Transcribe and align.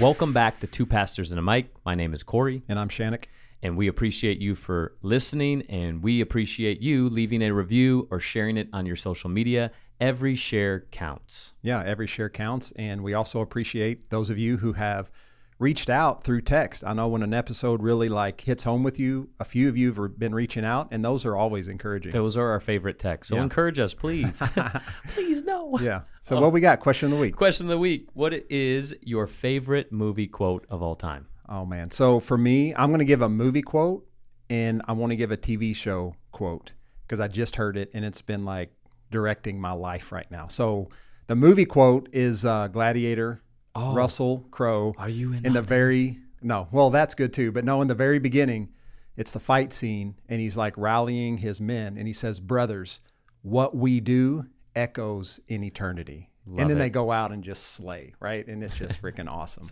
Well, 0.00 0.10
welcome 0.10 0.32
back 0.32 0.60
to 0.60 0.66
Two 0.66 0.86
Pastors 0.86 1.30
and 1.30 1.38
a 1.38 1.42
Mic. 1.42 1.68
My 1.84 1.94
name 1.94 2.14
is 2.14 2.22
Corey, 2.22 2.62
And 2.68 2.78
I'm 2.78 2.88
Shannock. 2.88 3.26
and 3.62 3.76
we 3.76 3.86
appreciate 3.86 4.38
you 4.38 4.54
for 4.54 4.92
listening, 5.02 5.62
and 5.68 6.02
we 6.02 6.20
appreciate 6.20 6.80
you 6.80 7.08
leaving 7.08 7.42
a 7.42 7.50
review 7.52 8.08
or 8.10 8.18
sharing 8.20 8.56
it 8.56 8.68
on 8.72 8.86
your 8.86 8.96
social 8.96 9.30
media. 9.30 9.70
Every 10.00 10.34
share 10.36 10.80
counts. 10.90 11.54
Yeah, 11.62 11.82
every 11.84 12.06
share 12.06 12.28
counts. 12.28 12.72
And 12.76 13.02
we 13.04 13.14
also 13.14 13.40
appreciate 13.40 14.10
those 14.10 14.30
of 14.30 14.38
you 14.38 14.56
who 14.58 14.72
have 14.72 15.10
reached 15.58 15.88
out 15.88 16.24
through 16.24 16.40
text. 16.42 16.82
I 16.84 16.92
know 16.92 17.08
when 17.08 17.22
an 17.22 17.32
episode 17.32 17.82
really 17.82 18.08
like 18.08 18.40
hits 18.40 18.64
home 18.64 18.82
with 18.82 18.98
you, 18.98 19.28
a 19.38 19.44
few 19.44 19.68
of 19.68 19.76
you 19.76 19.92
have 19.92 20.18
been 20.18 20.34
reaching 20.34 20.64
out, 20.64 20.88
and 20.90 21.04
those 21.04 21.24
are 21.24 21.36
always 21.36 21.68
encouraging. 21.68 22.12
Those 22.12 22.36
are 22.36 22.48
our 22.50 22.60
favorite 22.60 22.98
texts. 22.98 23.30
So 23.30 23.36
Yeah. 23.36 23.42
encourage 23.44 23.78
us, 23.78 23.94
please. 23.94 24.42
please, 25.14 25.42
no. 25.44 25.78
yeah. 25.80 26.02
So 26.22 26.40
what 26.40 26.52
we 26.52 26.60
got? 26.60 26.80
Question 26.80 27.06
of 27.06 27.12
the 27.12 27.20
week. 27.20 27.36
Question 27.36 27.66
of 27.66 27.70
the 27.70 27.78
week 27.78 28.08
What 28.14 28.34
is 28.50 28.94
your 29.02 29.26
favorite 29.26 29.92
movie 29.92 30.26
quote 30.26 30.66
of 30.68 30.82
all 30.82 30.96
time? 30.96 31.26
Oh 31.48 31.64
man. 31.64 31.90
So 31.90 32.20
for 32.20 32.38
me, 32.38 32.74
I'm 32.74 32.88
going 32.90 32.98
to 33.00 33.04
give 33.04 33.22
a 33.22 33.28
movie 33.28 33.62
quote 33.62 34.06
and 34.50 34.82
I 34.88 34.92
want 34.92 35.10
to 35.10 35.16
give 35.16 35.30
a 35.30 35.36
TV 35.36 35.74
show 35.76 36.14
quote 36.32 36.72
because 37.06 37.20
I 37.20 37.28
just 37.28 37.56
heard 37.56 37.76
it 37.76 37.90
and 37.94 38.04
it's 38.04 38.22
been 38.22 38.44
like 38.44 38.72
directing 39.10 39.60
my 39.60 39.72
life 39.72 40.10
right 40.10 40.30
now. 40.30 40.46
So 40.48 40.88
the 41.26 41.36
movie 41.36 41.66
quote 41.66 42.08
is 42.12 42.44
uh, 42.44 42.68
Gladiator, 42.68 43.42
Oh. 43.76 43.94
Russell 43.94 44.46
Crowe. 44.50 44.94
Are 44.98 45.08
you 45.08 45.32
in 45.32 45.46
in 45.46 45.52
the 45.52 45.62
very 45.62 46.18
no? 46.42 46.68
Well, 46.70 46.90
that's 46.90 47.14
good 47.14 47.32
too. 47.32 47.52
But 47.52 47.64
no, 47.64 47.82
in 47.82 47.88
the 47.88 47.94
very 47.94 48.18
beginning, 48.18 48.70
it's 49.16 49.32
the 49.32 49.40
fight 49.40 49.72
scene 49.72 50.16
and 50.28 50.40
he's 50.40 50.56
like 50.56 50.74
rallying 50.76 51.38
his 51.38 51.60
men 51.60 51.96
and 51.96 52.06
he 52.06 52.12
says, 52.12 52.40
"Brothers, 52.40 53.00
what 53.42 53.76
we 53.76 54.00
do 54.00 54.46
echoes 54.76 55.40
in 55.48 55.64
eternity." 55.64 56.30
Love 56.46 56.60
and 56.60 56.70
then 56.70 56.76
it. 56.76 56.80
they 56.80 56.90
go 56.90 57.10
out 57.10 57.32
and 57.32 57.42
just 57.42 57.72
slay, 57.72 58.12
right? 58.20 58.46
And 58.46 58.62
it's 58.62 58.74
just 58.74 59.00
freaking 59.00 59.30
awesome. 59.30 59.64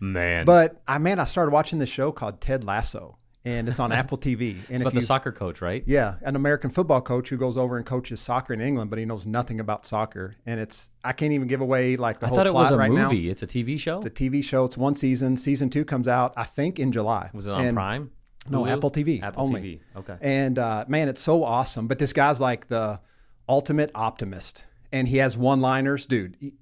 Man. 0.00 0.46
But 0.46 0.80
I 0.88 0.98
man, 0.98 1.18
I 1.18 1.24
started 1.24 1.50
watching 1.50 1.78
this 1.78 1.90
show 1.90 2.12
called 2.12 2.40
Ted 2.40 2.64
Lasso, 2.64 3.18
and 3.44 3.68
it's 3.68 3.78
on 3.80 3.92
Apple 4.00 4.16
TV. 4.18 4.56
And 4.70 4.80
about 4.80 4.88
if 4.88 4.94
the 4.94 5.02
soccer 5.02 5.32
coach, 5.32 5.60
right? 5.60 5.82
yeah, 5.86 6.14
an 6.22 6.36
American 6.36 6.70
football 6.70 7.00
coach 7.00 7.28
who 7.28 7.36
goes 7.36 7.56
over 7.56 7.76
and 7.76 7.84
coaches 7.86 8.20
soccer 8.20 8.52
in 8.54 8.60
England, 8.60 8.90
but 8.90 8.98
he 8.98 9.04
knows 9.04 9.26
nothing 9.26 9.60
about 9.60 9.84
soccer. 9.86 10.36
And 10.46 10.58
it's 10.60 10.88
I 11.04 11.12
can't 11.12 11.32
even 11.32 11.48
give 11.48 11.60
away 11.60 11.96
like 11.96 12.20
the 12.20 12.26
I 12.26 12.28
whole 12.28 12.38
thought 12.38 12.46
it 12.46 12.50
plot 12.52 12.62
was 12.64 12.70
a 12.72 12.76
right 12.76 12.90
now. 12.90 13.08
movie. 13.08 13.28
It's 13.30 13.42
a 13.42 13.46
TV 13.46 13.78
show. 13.78 13.98
It's 13.98 14.06
a 14.06 14.10
TV 14.10 14.42
show. 14.42 14.64
It's 14.64 14.76
one 14.76 14.94
season. 14.94 15.36
Season 15.36 15.68
two 15.70 15.84
comes 15.84 16.08
out, 16.08 16.32
I 16.36 16.44
think, 16.44 16.78
in 16.78 16.92
July. 16.92 17.30
was 17.32 17.46
it 17.46 17.52
on 17.52 17.64
And- 17.64 17.76
Prime? 17.76 18.10
No, 18.46 18.64
Hulu? 18.64 18.72
Apple 18.76 18.90
TV 18.90 19.22
Apple 19.22 19.42
only. 19.44 19.60
TV. 19.62 19.80
Okay. 19.96 20.16
And 20.20 20.58
uh, 20.58 20.84
man, 20.86 21.08
it's 21.08 21.22
so 21.22 21.44
awesome. 21.44 21.86
But 21.86 21.98
this 21.98 22.12
guy's 22.12 22.40
like 22.40 22.68
the 22.68 23.00
ultimate 23.48 23.90
optimist, 23.94 24.64
and 24.92 25.08
he 25.08 25.16
has 25.16 25.36
one-liners, 25.38 26.04
dude. 26.04 26.36
he- 26.38 26.52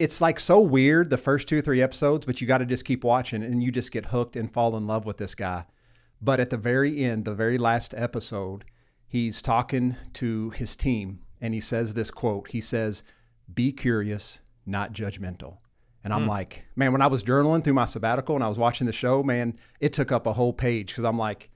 It's 0.00 0.20
like 0.20 0.40
so 0.40 0.58
weird 0.60 1.10
the 1.10 1.16
first 1.16 1.46
two 1.48 1.58
or 1.58 1.60
three 1.60 1.80
episodes, 1.82 2.26
but 2.26 2.40
you 2.40 2.46
got 2.48 2.58
to 2.58 2.66
just 2.66 2.84
keep 2.84 3.04
watching, 3.04 3.44
and 3.44 3.62
you 3.62 3.70
just 3.70 3.92
get 3.92 4.06
hooked 4.06 4.34
and 4.34 4.52
fall 4.52 4.76
in 4.76 4.86
love 4.88 5.04
with 5.06 5.18
this 5.18 5.36
guy. 5.36 5.66
But 6.20 6.40
at 6.40 6.50
the 6.50 6.56
very 6.56 7.04
end, 7.04 7.24
the 7.24 7.34
very 7.34 7.58
last 7.58 7.94
episode, 7.96 8.64
he's 9.06 9.40
talking 9.40 9.96
to 10.14 10.50
his 10.50 10.74
team, 10.74 11.20
and 11.40 11.54
he 11.54 11.60
says 11.60 11.94
this 11.94 12.10
quote. 12.10 12.50
He 12.50 12.60
says, 12.60 13.02
"Be 13.52 13.72
curious, 13.72 14.40
not 14.66 14.92
judgmental." 14.92 15.58
And 16.04 16.12
I'm 16.12 16.22
hmm. 16.22 16.28
like, 16.28 16.64
man, 16.76 16.92
when 16.92 17.02
I 17.02 17.06
was 17.06 17.22
journaling 17.22 17.62
through 17.62 17.74
my 17.74 17.84
sabbatical 17.84 18.34
and 18.34 18.44
I 18.44 18.48
was 18.48 18.58
watching 18.58 18.86
the 18.86 18.92
show, 18.92 19.22
man, 19.22 19.58
it 19.80 19.92
took 19.92 20.12
up 20.12 20.26
a 20.26 20.32
whole 20.32 20.52
page 20.52 20.88
because 20.88 21.04
I'm 21.04 21.18
like, 21.18 21.50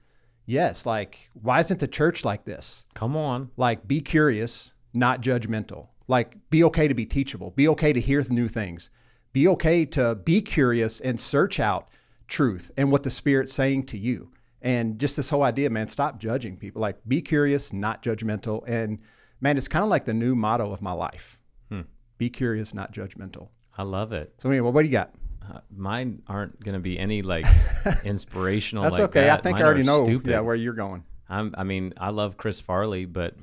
yes, 0.45 0.85
like, 0.85 1.29
why 1.33 1.59
isn't 1.61 1.79
the 1.79 1.87
church 1.87 2.25
like 2.25 2.45
this? 2.45 2.85
Come 2.93 3.15
on. 3.15 3.51
Like, 3.57 3.87
be 3.87 4.01
curious, 4.01 4.73
not 4.93 5.21
judgmental. 5.21 5.87
Like, 6.07 6.37
be 6.49 6.63
okay 6.65 6.87
to 6.87 6.93
be 6.93 7.05
teachable. 7.05 7.51
Be 7.51 7.67
okay 7.69 7.93
to 7.93 8.01
hear 8.01 8.23
new 8.29 8.47
things. 8.47 8.89
Be 9.31 9.47
okay 9.47 9.85
to 9.85 10.15
be 10.15 10.41
curious 10.41 10.99
and 10.99 11.19
search 11.19 11.59
out 11.59 11.87
truth 12.27 12.69
and 12.77 12.91
what 12.91 13.03
the 13.03 13.09
Spirit's 13.09 13.53
saying 13.53 13.85
to 13.87 13.97
you. 13.97 14.31
And 14.63 14.97
just 14.97 15.17
this 15.17 15.29
whole 15.29 15.43
idea, 15.43 15.69
man, 15.69 15.89
stop 15.89 16.19
judging 16.19 16.57
people. 16.57 16.81
Like, 16.81 16.97
be 17.07 17.21
curious, 17.21 17.71
not 17.71 18.01
judgmental. 18.01 18.63
And 18.67 18.99
man, 19.41 19.57
it's 19.57 19.67
kind 19.67 19.83
of 19.83 19.89
like 19.89 20.05
the 20.05 20.13
new 20.13 20.35
motto 20.35 20.71
of 20.71 20.81
my 20.81 20.93
life 20.93 21.37
be 22.23 22.29
curious, 22.29 22.73
not 22.73 22.93
judgmental. 22.93 23.49
I 23.77 23.83
love 23.83 24.13
it. 24.13 24.33
So, 24.37 24.49
anyway, 24.49 24.69
what 24.69 24.81
do 24.83 24.87
you 24.87 24.93
got? 24.93 25.11
Uh, 25.41 25.59
mine 25.75 26.21
aren't 26.27 26.63
going 26.63 26.75
to 26.75 26.79
be 26.79 26.97
any 26.97 27.21
like 27.21 27.45
inspirational. 28.05 28.83
That's 28.83 28.93
like 28.93 29.09
okay. 29.09 29.21
that. 29.21 29.39
I 29.39 29.41
think 29.41 29.55
Mine 29.55 29.63
I 29.63 29.65
already 29.65 29.83
know 29.83 30.03
Stupid. 30.03 30.31
yeah, 30.31 30.39
where 30.39 30.55
you're 30.55 30.73
going. 30.73 31.03
I'm, 31.27 31.53
I 31.57 31.63
mean, 31.63 31.93
I 31.97 32.11
love 32.11 32.37
Chris 32.37 32.61
Farley, 32.61 33.05
but 33.05 33.35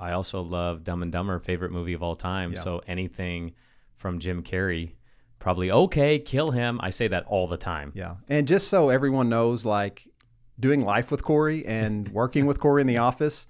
I 0.00 0.12
also 0.12 0.42
love 0.42 0.82
Dumb 0.82 1.02
and 1.02 1.12
Dumber, 1.12 1.38
favorite 1.38 1.70
movie 1.70 1.92
of 1.92 2.02
all 2.02 2.16
time. 2.16 2.54
Yeah. 2.54 2.62
So 2.62 2.82
anything 2.88 3.52
from 3.94 4.18
Jim 4.18 4.42
Carrey, 4.42 4.94
probably 5.38 5.70
okay. 5.70 6.18
Kill 6.18 6.50
him. 6.50 6.80
I 6.82 6.90
say 6.90 7.06
that 7.08 7.24
all 7.26 7.46
the 7.46 7.56
time. 7.56 7.92
Yeah. 7.94 8.16
And 8.28 8.48
just 8.48 8.66
so 8.68 8.88
everyone 8.88 9.28
knows, 9.28 9.64
like 9.64 10.08
doing 10.58 10.82
life 10.82 11.10
with 11.10 11.22
Corey 11.22 11.64
and 11.66 12.08
working 12.12 12.46
with 12.46 12.60
Corey 12.60 12.80
in 12.80 12.86
the 12.86 12.98
office, 12.98 13.46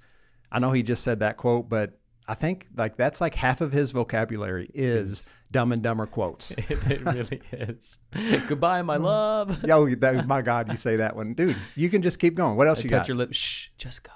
I 0.51 0.59
know 0.59 0.73
he 0.73 0.83
just 0.83 1.03
said 1.03 1.21
that 1.21 1.37
quote, 1.37 1.69
but 1.69 1.99
I 2.27 2.35
think 2.35 2.69
like 2.77 2.97
that's 2.97 3.21
like 3.21 3.35
half 3.35 3.61
of 3.61 3.73
his 3.73 3.91
vocabulary 3.93 4.71
is 4.73 5.27
dumb 5.51 5.73
and 5.73 5.83
dumber 5.83 6.07
quotes. 6.07 6.51
it 6.57 7.05
really 7.05 7.41
is. 7.53 7.99
Goodbye, 8.49 8.83
my 8.83 8.99
mm. 8.99 9.05
love. 9.05 9.65
Yo, 9.65 9.95
that, 9.97 10.27
my 10.27 10.43
God, 10.43 10.71
you 10.71 10.77
say 10.77 10.97
that 10.97 11.15
one. 11.15 11.35
Dude, 11.35 11.57
you 11.77 11.91
can 11.91 12.03
just 12.03 12.19
keep 12.19 12.35
going. 12.35 12.57
What 12.57 12.67
else 12.67 12.83
you 12.83 12.91
touch 12.91 13.01
got? 13.01 13.09
your 13.09 13.17
lips. 13.17 13.37
Shh, 13.37 13.69
just 13.79 14.03
go. 14.03 14.13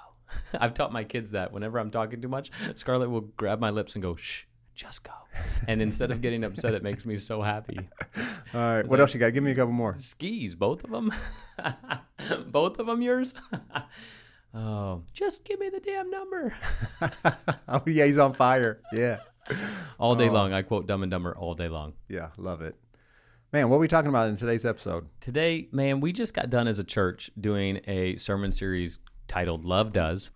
I've 0.53 0.73
taught 0.73 0.91
my 0.91 1.03
kids 1.03 1.31
that 1.31 1.51
whenever 1.51 1.79
I'm 1.79 1.91
talking 1.91 2.21
too 2.21 2.27
much, 2.27 2.51
Scarlett 2.75 3.09
will 3.09 3.21
grab 3.21 3.59
my 3.59 3.69
lips 3.69 3.95
and 3.95 4.03
go, 4.03 4.15
shh, 4.15 4.43
just 4.79 5.03
go. 5.03 5.11
And 5.67 5.81
instead 5.81 6.09
of 6.09 6.21
getting 6.21 6.45
upset, 6.45 6.73
it 6.73 6.83
makes 6.83 7.05
me 7.05 7.17
so 7.17 7.41
happy. 7.41 7.77
All 8.53 8.61
right. 8.77 8.87
What 8.87 9.01
else 9.01 9.13
you 9.13 9.19
got? 9.19 9.33
Give 9.33 9.43
me 9.43 9.51
a 9.51 9.55
couple 9.55 9.73
more. 9.73 9.97
Skis, 9.97 10.55
both 10.55 10.85
of 10.85 10.89
them. 10.89 11.11
both 12.47 12.79
of 12.79 12.85
them 12.87 13.01
yours. 13.01 13.33
oh, 14.53 15.03
just 15.13 15.43
give 15.43 15.59
me 15.59 15.67
the 15.69 15.81
damn 15.81 16.09
number. 16.09 16.55
oh, 17.67 17.81
yeah, 17.87 18.05
he's 18.05 18.17
on 18.17 18.33
fire. 18.33 18.79
Yeah. 18.93 19.17
All 19.99 20.13
Oh. 20.13 20.15
day 20.15 20.29
long, 20.29 20.53
I 20.53 20.61
quote 20.61 20.87
Dumb 20.87 21.03
and 21.03 21.11
Dumber 21.11 21.35
all 21.35 21.55
day 21.55 21.67
long. 21.67 21.93
Yeah. 22.07 22.29
Love 22.37 22.61
it. 22.61 22.75
Man, 23.51 23.67
what 23.69 23.77
are 23.77 23.79
we 23.79 23.87
talking 23.89 24.09
about 24.09 24.29
in 24.29 24.37
today's 24.37 24.63
episode? 24.65 25.07
Today, 25.19 25.67
man, 25.73 25.99
we 25.99 26.13
just 26.13 26.33
got 26.33 26.49
done 26.49 26.67
as 26.67 26.79
a 26.79 26.83
church 26.85 27.31
doing 27.39 27.81
a 27.85 28.15
sermon 28.15 28.51
series 28.53 28.99
titled 29.27 29.65
Love 29.65 29.91
Does, 29.91 30.31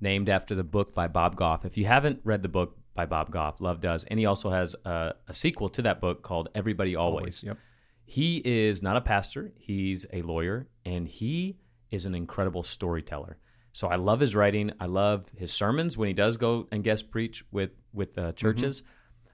named 0.00 0.28
after 0.28 0.54
the 0.54 0.62
book 0.62 0.94
by 0.94 1.08
Bob 1.08 1.34
Goff. 1.36 1.64
If 1.64 1.76
you 1.76 1.86
haven't 1.86 2.20
read 2.22 2.42
the 2.42 2.48
book 2.48 2.76
by 3.00 3.06
Bob 3.06 3.30
Goff, 3.30 3.60
Love 3.62 3.80
Does, 3.80 4.04
and 4.04 4.18
he 4.18 4.26
also 4.26 4.50
has 4.50 4.76
a, 4.84 5.14
a 5.26 5.32
sequel 5.32 5.70
to 5.70 5.82
that 5.82 6.00
book 6.02 6.22
called 6.22 6.48
Everybody 6.54 6.94
Always. 6.96 7.42
Yep. 7.42 7.56
He 8.04 8.42
is 8.44 8.82
not 8.82 8.96
a 8.96 9.00
pastor, 9.00 9.52
he's 9.56 10.04
a 10.12 10.20
lawyer, 10.22 10.66
and 10.84 11.08
he 11.08 11.56
is 11.90 12.04
an 12.06 12.14
incredible 12.14 12.62
storyteller. 12.62 13.38
So 13.72 13.88
I 13.88 13.94
love 13.96 14.20
his 14.20 14.34
writing. 14.34 14.72
I 14.80 14.86
love 14.86 15.24
his 15.36 15.50
sermons 15.52 15.96
when 15.96 16.08
he 16.08 16.12
does 16.14 16.36
go 16.36 16.66
and 16.72 16.82
guest 16.84 17.10
preach 17.10 17.44
with 17.52 17.70
with 17.94 18.18
uh, 18.18 18.32
churches. 18.32 18.82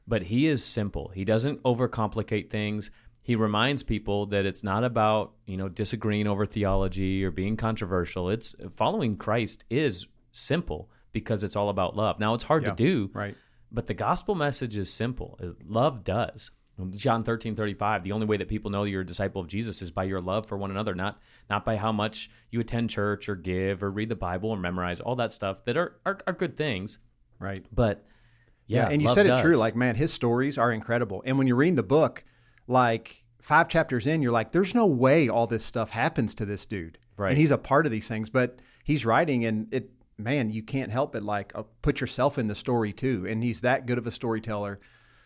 But 0.06 0.22
he 0.24 0.46
is 0.46 0.62
simple. 0.62 1.08
He 1.08 1.24
doesn't 1.24 1.62
overcomplicate 1.64 2.50
things. 2.50 2.90
He 3.22 3.34
reminds 3.34 3.82
people 3.82 4.26
that 4.26 4.46
it's 4.46 4.62
not 4.62 4.84
about 4.84 5.32
you 5.46 5.56
know 5.56 5.68
disagreeing 5.68 6.26
over 6.28 6.46
theology 6.46 7.24
or 7.24 7.30
being 7.32 7.56
controversial. 7.56 8.28
It's 8.30 8.54
following 8.70 9.16
Christ 9.16 9.64
is 9.70 10.06
simple 10.32 10.90
because 11.12 11.42
it's 11.42 11.56
all 11.56 11.70
about 11.70 11.96
love. 11.96 12.20
Now 12.20 12.34
it's 12.34 12.44
hard 12.44 12.62
Yeah. 12.64 12.70
to 12.70 12.76
do, 12.76 13.10
Right. 13.14 13.36
But 13.70 13.86
the 13.86 13.94
gospel 13.94 14.34
message 14.34 14.76
is 14.76 14.92
simple. 14.92 15.38
Love 15.64 16.04
does. 16.04 16.50
John 16.90 17.24
13, 17.24 17.56
35, 17.56 18.04
the 18.04 18.12
only 18.12 18.26
way 18.26 18.36
that 18.36 18.48
people 18.48 18.70
know 18.70 18.84
you're 18.84 19.00
a 19.00 19.06
disciple 19.06 19.40
of 19.40 19.48
Jesus 19.48 19.80
is 19.80 19.90
by 19.90 20.04
your 20.04 20.20
love 20.20 20.46
for 20.46 20.58
one 20.58 20.70
another, 20.70 20.94
not 20.94 21.18
not 21.48 21.64
by 21.64 21.76
how 21.76 21.90
much 21.90 22.30
you 22.50 22.60
attend 22.60 22.90
church 22.90 23.30
or 23.30 23.34
give 23.34 23.82
or 23.82 23.90
read 23.90 24.10
the 24.10 24.16
Bible 24.16 24.50
or 24.50 24.58
memorize, 24.58 25.00
all 25.00 25.16
that 25.16 25.32
stuff 25.32 25.64
that 25.64 25.76
are, 25.78 25.96
are, 26.04 26.18
are 26.26 26.34
good 26.34 26.56
things. 26.56 26.98
Right. 27.38 27.64
But 27.72 28.04
yeah, 28.66 28.88
and 28.88 29.00
you 29.00 29.08
said 29.08 29.26
it 29.26 29.30
does. 29.30 29.40
true. 29.40 29.56
Like, 29.56 29.74
man, 29.74 29.94
his 29.94 30.12
stories 30.12 30.58
are 30.58 30.70
incredible. 30.70 31.22
And 31.24 31.38
when 31.38 31.46
you're 31.46 31.56
reading 31.56 31.76
the 31.76 31.82
book, 31.82 32.24
like 32.66 33.24
five 33.40 33.68
chapters 33.68 34.06
in, 34.06 34.20
you're 34.20 34.32
like, 34.32 34.52
there's 34.52 34.74
no 34.74 34.86
way 34.86 35.28
all 35.28 35.46
this 35.46 35.64
stuff 35.64 35.90
happens 35.90 36.34
to 36.34 36.44
this 36.44 36.66
dude. 36.66 36.98
Right. 37.16 37.30
And 37.30 37.38
he's 37.38 37.52
a 37.52 37.58
part 37.58 37.86
of 37.86 37.92
these 37.92 38.08
things, 38.08 38.28
but 38.28 38.58
he's 38.84 39.06
writing, 39.06 39.46
and 39.46 39.72
it, 39.72 39.90
man, 40.18 40.50
you 40.50 40.62
can't 40.62 40.90
help 40.90 41.12
but 41.12 41.22
like 41.22 41.52
uh, 41.54 41.62
put 41.82 42.00
yourself 42.00 42.38
in 42.38 42.48
the 42.48 42.54
story 42.54 42.92
too. 42.92 43.26
And 43.28 43.42
he's 43.42 43.60
that 43.62 43.86
good 43.86 43.98
of 43.98 44.06
a 44.06 44.10
storyteller. 44.10 44.80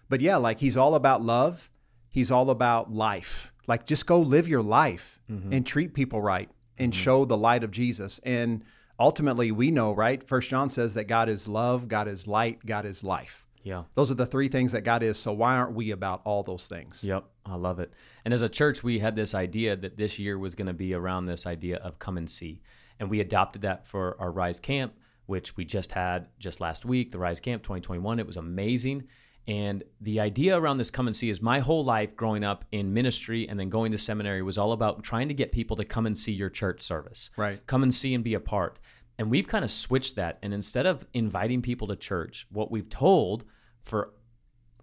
But 0.09 0.21
yeah, 0.21 0.37
like 0.37 0.59
he's 0.61 0.77
all 0.77 0.95
about 0.95 1.23
love. 1.23 1.71
He's 2.09 2.31
all 2.31 2.51
about 2.51 2.93
life. 2.93 3.53
Like, 3.69 3.87
just 3.87 4.05
go 4.07 4.19
live 4.19 4.49
your 4.49 4.63
life 4.63 5.21
Mm-hmm. 5.31 5.53
and 5.53 5.65
treat 5.65 5.95
people 5.95 6.21
right 6.21 6.51
and 6.77 6.93
show 6.93 7.25
the 7.25 7.37
light 7.37 7.63
of 7.63 7.71
Jesus. 7.71 8.19
And 8.25 8.65
ultimately, 8.99 9.53
we 9.53 9.71
know, 9.71 9.93
right? 9.93 10.27
First 10.27 10.51
John 10.51 10.71
says 10.71 10.95
that 10.95 11.05
God 11.05 11.29
is 11.29 11.47
love, 11.47 11.87
God 11.87 12.09
is 12.09 12.27
light, 12.27 12.67
God 12.67 12.85
is 12.85 13.05
life. 13.05 13.47
Yeah. 13.63 13.85
Those 13.95 14.11
are 14.11 14.15
the 14.15 14.27
three 14.27 14.49
things 14.49 14.73
that 14.73 14.81
God 14.83 15.05
is. 15.05 15.19
So 15.21 15.33
why 15.33 15.55
aren't 15.55 15.75
we 15.77 15.93
about 15.93 16.23
all 16.25 16.43
those 16.43 16.67
things? 16.67 17.05
Yep, 17.05 17.27
I 17.47 17.55
love 17.55 17.79
it. 17.79 17.93
And 18.25 18.35
as 18.35 18.43
a 18.43 18.49
church, 18.49 18.83
we 18.83 18.99
had 18.99 19.15
this 19.15 19.35
idea 19.37 19.77
that 19.77 19.97
this 19.97 20.19
year 20.19 20.37
was 20.37 20.57
going 20.57 20.67
to 20.67 20.73
be 20.73 20.95
around 20.95 21.27
this 21.27 21.47
idea 21.47 21.77
of 21.77 22.01
come 22.01 22.17
and 22.17 22.29
see. 22.29 22.61
And 23.00 23.11
we 23.11 23.20
adopted 23.20 23.62
that 23.62 23.87
for 23.87 24.17
our 24.20 24.31
Rise 24.31 24.61
Camp, 24.61 24.94
which 25.26 25.56
we 25.56 25.64
just 25.64 25.93
had 25.93 26.29
just 26.38 26.61
last 26.61 26.85
week, 26.85 27.11
the 27.11 27.19
Rise 27.19 27.41
Camp 27.41 27.62
2021. 27.62 28.20
It 28.20 28.26
was 28.26 28.37
amazing. 28.37 29.08
And 29.49 29.82
the 30.00 30.20
idea 30.20 30.56
around 30.56 30.79
this 30.79 30.91
come 30.91 31.06
and 31.06 31.17
see 31.17 31.31
is 31.31 31.41
my 31.41 31.61
whole 31.61 31.82
life 31.82 32.14
growing 32.14 32.44
up 32.44 32.64
in 32.70 32.93
ministry 32.93 33.49
and 33.49 33.58
then 33.58 33.70
going 33.70 33.91
to 33.93 33.99
seminary 33.99 34.43
was 34.43 34.58
all 34.58 34.73
about 34.73 35.02
trying 35.02 35.29
to 35.29 35.35
get 35.35 35.50
people 35.50 35.76
to 35.76 35.85
come 35.85 36.06
and 36.06 36.17
see 36.17 36.32
your 36.32 36.50
church 36.50 36.82
service. 36.82 37.31
Right. 37.37 37.67
Come 37.67 37.82
and 37.82 37.93
see 37.93 38.14
and 38.14 38.23
be 38.23 38.35
a 38.35 38.41
part. 38.41 38.79
And 39.19 39.31
we've 39.31 39.49
kind 39.49 39.64
of 39.64 39.70
switched 39.70 40.17
that. 40.17 40.38
And 40.43 40.52
instead 40.52 40.87
of 40.87 41.06
inviting 41.14 41.62
people 41.62 41.88
to 41.88 41.97
church, 41.97 42.47
what 42.50 42.70
we've 42.70 42.88
told 42.88 43.47
for 43.82 44.12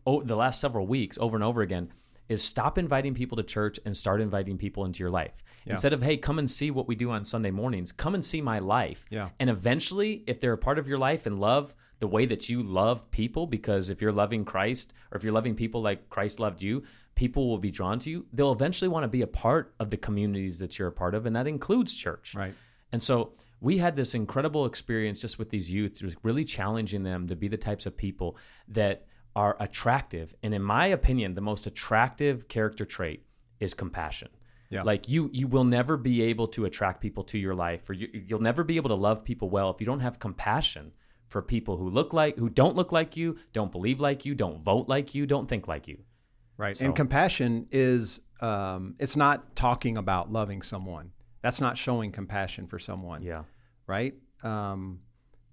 oh, 0.08 0.24
the 0.24 0.36
last 0.36 0.60
several 0.60 0.88
weeks 0.88 1.18
over 1.22 1.38
and 1.38 1.44
over 1.44 1.62
again 1.62 1.92
is 2.30 2.44
stop 2.44 2.78
inviting 2.78 3.14
people 3.14 3.38
to 3.38 3.44
church 3.44 3.80
and 3.86 3.96
start 3.96 4.22
inviting 4.22 4.58
people 4.58 4.86
into 4.86 5.00
your 5.00 5.10
life. 5.10 5.44
Yeah. 5.66 5.74
Instead 5.74 5.94
of, 5.94 6.04
hey, 6.04 6.18
come 6.18 6.40
and 6.40 6.50
see 6.50 6.72
what 6.72 6.88
we 6.88 6.96
do 6.96 7.12
on 7.12 7.26
Sunday 7.26 7.52
mornings, 7.52 7.92
come 7.92 8.16
and 8.16 8.24
see 8.24 8.42
my 8.42 8.60
life. 8.60 9.06
Yeah. 9.10 9.30
And 9.40 9.50
eventually, 9.50 10.24
if 10.28 10.40
they're 10.40 10.54
a 10.54 10.58
part 10.58 10.80
of 10.80 10.88
your 10.88 10.98
life 10.98 11.26
and 11.26 11.40
love 11.40 11.74
the 12.00 12.08
way 12.08 12.26
that 12.26 12.50
you 12.50 12.62
love 12.62 13.10
people, 13.12 13.48
because 13.48 13.90
if 13.90 14.02
you're 14.02 14.12
loving 14.12 14.46
Christ 14.46 14.94
or 15.12 15.18
if 15.18 15.24
you're 15.24 15.34
loving 15.34 15.56
people 15.56 15.82
like 15.82 16.10
Christ 16.10 16.40
loved 16.40 16.62
you, 16.62 16.84
people 17.16 17.48
will 17.48 17.58
be 17.58 17.72
drawn 17.72 17.98
to 18.00 18.10
you. 18.10 18.26
They'll 18.32 18.52
eventually 18.52 18.90
want 18.90 19.04
to 19.04 19.08
be 19.08 19.24
a 19.24 19.28
part 19.28 19.74
of 19.80 19.90
the 19.90 19.98
communities 19.98 20.60
that 20.60 20.78
you're 20.78 20.90
a 20.90 20.92
part 20.92 21.16
of, 21.16 21.26
and 21.26 21.36
that 21.36 21.48
includes 21.48 21.96
church. 21.96 22.36
Right. 22.36 22.54
And 22.92 23.02
so 23.02 23.34
we 23.60 23.80
had 23.80 23.96
this 23.96 24.14
incredible 24.14 24.66
experience 24.66 25.20
just 25.20 25.40
with 25.40 25.50
these 25.50 25.72
youth, 25.72 26.00
just 26.00 26.18
really 26.22 26.46
challenging 26.46 27.02
them 27.04 27.28
to 27.28 27.36
be 27.36 27.48
the 27.48 27.58
types 27.58 27.88
of 27.88 27.98
people 27.98 28.38
that 28.68 29.08
are 29.38 29.56
attractive. 29.60 30.34
And 30.42 30.52
in 30.52 30.64
my 30.64 30.88
opinion, 30.88 31.36
the 31.36 31.42
most 31.42 31.68
attractive 31.68 32.48
character 32.48 32.86
trait 32.86 33.24
is 33.60 33.76
compassion. 33.76 34.30
Yeah. 34.72 34.82
Like 34.82 35.08
you, 35.08 35.30
you 35.32 35.48
will 35.48 35.64
never 35.64 35.96
be 35.96 36.24
able 36.24 36.48
to 36.50 36.66
attract 36.66 37.02
people 37.02 37.24
to 37.26 37.38
your 37.38 37.54
life, 37.54 37.88
or 37.88 37.94
you, 37.94 38.10
you'll 38.12 38.42
never 38.42 38.64
be 38.64 38.78
able 38.78 38.90
to 38.90 38.96
love 38.96 39.24
people 39.24 39.48
well 39.52 39.70
if 39.70 39.80
you 39.80 39.86
don't 39.86 40.00
have 40.00 40.18
compassion 40.18 40.92
for 41.28 41.44
people 41.44 41.78
who 41.78 41.88
look 41.88 42.14
like, 42.14 42.36
who 42.38 42.50
don't 42.50 42.76
look 42.76 42.92
like 42.92 43.16
you, 43.16 43.38
don't 43.54 43.72
believe 43.72 44.00
like 44.00 44.26
you, 44.26 44.34
don't 44.34 44.60
vote 44.60 44.90
like 44.90 45.14
you, 45.14 45.28
don't 45.28 45.48
think 45.48 45.68
like 45.68 45.88
you. 45.88 46.00
Right. 46.58 46.76
So- 46.76 46.86
and 46.86 46.96
compassion 46.96 47.68
is 47.72 48.20
um, 48.42 48.96
it's 48.98 49.16
not 49.16 49.56
talking 49.56 49.98
about 49.98 50.32
loving 50.32 50.64
someone. 50.64 51.12
That's 51.44 51.62
not 51.62 51.78
showing 51.78 52.12
compassion 52.12 52.66
for 52.66 52.80
someone. 52.80 53.22
Yeah. 53.22 53.44
Right. 53.86 54.16
Um, 54.42 55.02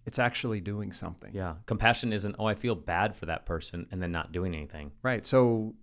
it's 0.06 0.18
actually 0.18 0.60
doing 0.60 0.92
something. 0.92 1.30
Yeah. 1.34 1.54
Compassion 1.66 2.12
isn't, 2.12 2.36
oh, 2.38 2.46
I 2.46 2.54
feel 2.54 2.74
bad 2.74 3.16
for 3.16 3.26
that 3.26 3.46
person 3.46 3.86
and 3.90 4.02
then 4.02 4.12
not 4.12 4.32
doing 4.32 4.54
anything. 4.54 4.92
Right. 5.02 5.26
So 5.26 5.74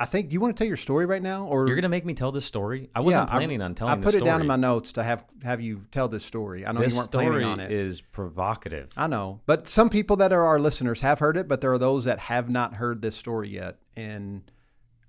I 0.00 0.04
think 0.04 0.28
do 0.28 0.34
you 0.34 0.40
want 0.40 0.56
to 0.56 0.58
tell 0.60 0.68
your 0.68 0.76
story 0.76 1.06
right 1.06 1.20
now 1.20 1.46
or 1.46 1.66
You're 1.66 1.74
going 1.74 1.82
to 1.82 1.88
make 1.88 2.04
me 2.06 2.14
tell 2.14 2.30
this 2.30 2.44
story? 2.44 2.88
I 2.94 3.00
wasn't 3.00 3.28
Yeah, 3.28 3.34
I- 3.34 3.38
planning 3.38 3.60
on 3.60 3.74
telling 3.74 3.98
I 3.98 4.02
put 4.02 4.14
it 4.14 4.24
down 4.24 4.40
in 4.40 4.46
my 4.46 4.54
notes 4.54 4.92
to 4.92 5.02
have 5.02 5.24
have 5.42 5.60
you 5.60 5.82
tell 5.90 6.06
this 6.06 6.24
story. 6.24 6.64
I 6.64 6.70
know 6.70 6.78
this 6.80 6.92
you 6.92 6.98
weren't 6.98 7.10
story 7.10 7.26
planning 7.26 7.44
on 7.46 7.58
it. 7.58 7.72
is 7.72 8.00
provocative. 8.00 8.92
I 8.96 9.08
know, 9.08 9.40
but 9.46 9.68
some 9.68 9.90
people 9.90 10.14
that 10.18 10.32
are 10.32 10.44
our 10.44 10.60
listeners 10.60 11.00
have 11.00 11.18
heard 11.18 11.36
it, 11.36 11.48
but 11.48 11.60
there 11.60 11.72
are 11.72 11.78
those 11.78 12.04
that 12.04 12.20
have 12.20 12.48
not 12.48 12.74
heard 12.74 13.02
this 13.02 13.16
story 13.16 13.48
yet, 13.48 13.78
and 13.96 14.48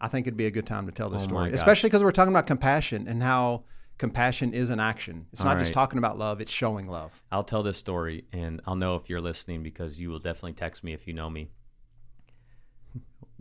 I 0.02 0.08
think 0.08 0.26
it'd 0.26 0.38
be 0.38 0.48
a 0.48 0.52
good 0.52 0.66
time 0.66 0.88
to 0.88 0.92
tell 0.92 1.12
this 1.12 1.22
Oh 1.22 1.28
story, 1.28 1.52
especially 1.54 1.90
because 1.92 2.02
we're 2.04 2.12
talking 2.12 2.34
about 2.34 2.48
compassion 2.48 3.08
and 3.08 3.22
how 3.22 3.66
compassion 4.00 4.54
is 4.54 4.72
an 4.72 4.80
action. 4.80 5.28
It's 5.32 5.44
not 5.44 5.58
All 5.58 5.60
just 5.60 5.74
talking 5.74 6.00
about 6.00 6.18
love; 6.18 6.42
it's 6.42 6.52
showing 6.52 6.88
love. 6.88 7.22
I'll 7.32 7.44
tell 7.44 7.62
this 7.62 7.78
story 7.78 8.26
and 8.34 8.62
I'll 8.66 8.76
know 8.76 8.96
if 8.96 9.10
you're 9.10 9.22
listening 9.22 9.62
because 9.62 10.00
you 10.00 10.10
will 10.10 10.20
definitely 10.20 10.54
text 10.54 10.84
me 10.84 10.94
if 10.94 11.06
you 11.06 11.14
know 11.14 11.30
me. 11.30 11.52